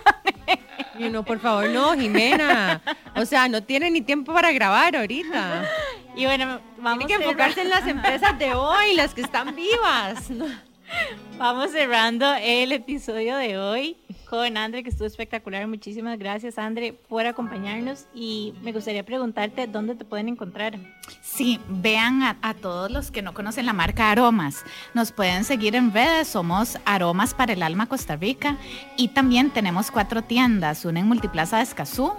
[1.01, 2.83] Y uno, por favor, no, Jimena.
[3.17, 5.65] O sea, no tiene ni tiempo para grabar ahorita.
[6.15, 10.29] y bueno, vamos Tiene que enfocarse en las empresas de hoy, las que están vivas.
[11.39, 13.97] Vamos cerrando el episodio de hoy
[14.29, 15.67] con Andre, que estuvo espectacular.
[15.67, 18.07] Muchísimas gracias, Andre, por acompañarnos.
[18.15, 20.79] Y me gustaría preguntarte dónde te pueden encontrar.
[21.23, 24.65] Sí, vean a, a todos los que no conocen la marca Aromas.
[24.95, 28.57] Nos pueden seguir en redes, somos Aromas para el Alma Costa Rica
[28.97, 32.13] y también tenemos cuatro tiendas, una en Multiplaza de Escazú,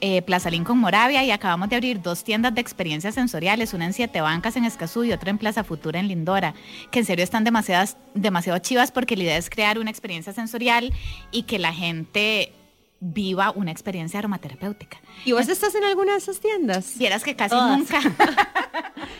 [0.00, 3.92] eh, Plaza Lincoln Moravia y acabamos de abrir dos tiendas de experiencias sensoriales, una en
[3.92, 6.54] Siete Bancas en Escazú y otra en Plaza Futura en Lindora,
[6.90, 10.92] que en serio están demasiadas, demasiado chivas porque la idea es crear una experiencia sensorial
[11.30, 12.52] y que la gente
[13.12, 14.98] viva una experiencia aromaterapéutica.
[15.24, 16.98] ¿Y vos estás en alguna de esas tiendas?
[16.98, 17.78] Vieras que casi Todas.
[17.78, 18.00] nunca.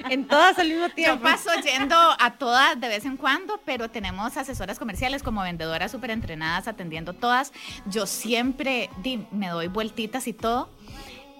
[0.08, 1.22] En todas al mismo Yo tiempo.
[1.22, 6.10] paso yendo a todas de vez en cuando, pero tenemos asesoras comerciales como vendedoras súper
[6.10, 7.52] entrenadas atendiendo todas.
[7.86, 10.70] Yo siempre di, me doy vueltitas y todo.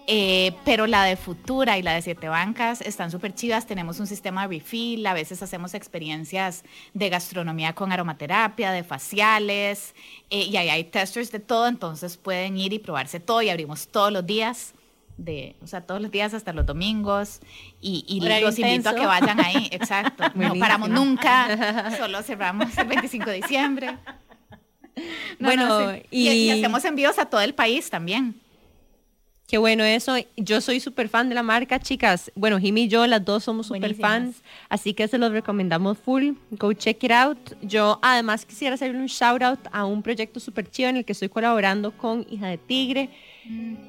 [0.09, 3.67] Eh, pero la de Futura y la de Siete Bancas están súper chivas.
[3.67, 5.05] Tenemos un sistema de refill.
[5.07, 6.63] A veces hacemos experiencias
[6.95, 9.95] de gastronomía con aromaterapia, de faciales.
[10.31, 11.67] eh, y ahí hay testers de todo.
[11.67, 13.43] Entonces pueden ir y probarse todo.
[13.43, 14.75] Y abrimos todos los días.
[15.19, 17.41] De, o sea, todos los días hasta los domingos.
[17.81, 19.69] Y, y los invito a que vayan ahí.
[19.73, 20.25] Exacto.
[20.35, 21.95] No paramos nunca.
[21.99, 23.97] Solo cerramos el 25 de diciembre.
[25.39, 26.03] No, Bueno, no, sí.
[26.11, 28.41] y, y y- hacemos envíos a todo el país también.
[29.47, 30.17] Qué bueno eso.
[30.37, 32.33] Yo soy súper fan de la marca, chicas.
[32.35, 36.33] Bueno, Jimmy y yo, las dos somos súper fans, así que se los recomendamos full.
[36.51, 37.39] Go check it out.
[37.63, 41.13] Yo además quisiera hacerle un shout out a un proyecto súper chido en el que
[41.13, 43.11] estoy colaborando con Hija de Tigre,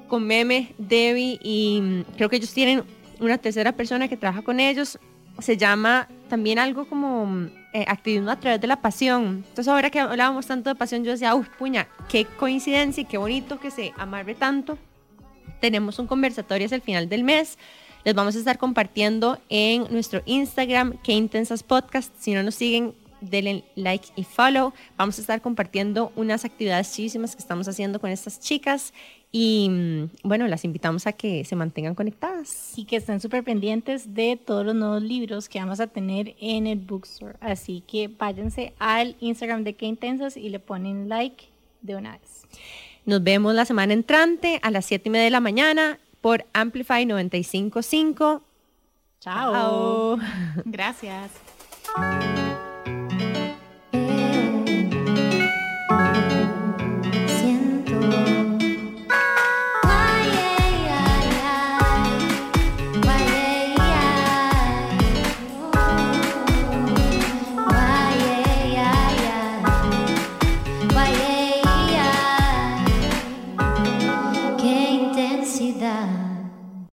[0.07, 2.83] con Meme, Debbie y mm, creo que ellos tienen
[3.19, 4.99] una tercera persona que trabaja con ellos.
[5.39, 9.43] Se llama también algo como mm, eh, activismo a través de la pasión.
[9.47, 13.17] Entonces ahora que hablábamos tanto de pasión, yo decía, uy, puña, qué coincidencia y qué
[13.17, 14.77] bonito que se amarre tanto
[15.59, 17.57] tenemos un conversatorio hacia el final del mes.
[18.03, 22.13] Les vamos a estar compartiendo en nuestro Instagram, que intensas podcast.
[22.17, 24.73] Si no nos siguen, denle like y follow.
[24.97, 28.93] Vamos a estar compartiendo unas actividades chidísimas que estamos haciendo con estas chicas.
[29.31, 32.73] Y mm, bueno, las invitamos a que se mantengan conectadas.
[32.77, 36.67] Y que estén súper pendientes de todos los nuevos libros que vamos a tener en
[36.67, 37.35] el bookstore.
[37.41, 41.45] Así que váyanse al Instagram de Qué Intensas y le ponen like
[41.81, 42.45] de una vez.
[43.07, 47.05] Nos vemos la semana entrante a las 7 y media de la mañana por Amplify
[47.05, 48.43] 955.
[49.21, 50.19] Chao.
[50.65, 51.31] Gracias.